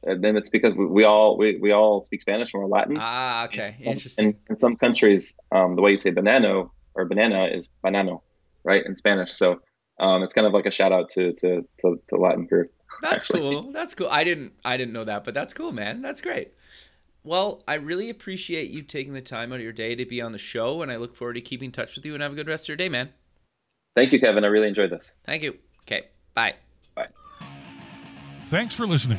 [0.07, 2.96] and then it's because we, we all we, we all speak Spanish and we're Latin.
[2.98, 4.26] Ah, okay, Some- interesting.
[4.26, 8.22] In, in some countries, um, the way you say banano or banana is banano,
[8.64, 9.32] right, in Spanish.
[9.32, 9.61] So
[9.98, 12.72] um, it's kind of like a shout out to to to, to Latin group.
[13.02, 13.40] That's actually.
[13.40, 13.72] cool.
[13.72, 14.09] That's cool.
[14.11, 16.02] I didn't I didn't know that, but that's cool, man.
[16.02, 16.52] That's great.
[17.24, 20.30] Well, I really appreciate you taking the time out of your day to be on
[20.30, 22.36] the show, and I look forward to keeping in touch with you and have a
[22.36, 23.11] good rest of your day, man.
[23.96, 24.44] Thank you, Kevin.
[24.44, 25.12] I really enjoyed this.
[25.24, 25.57] Thank you.
[25.82, 26.54] Okay, bye.
[26.94, 27.09] Bye.
[28.46, 29.18] Thanks for listening.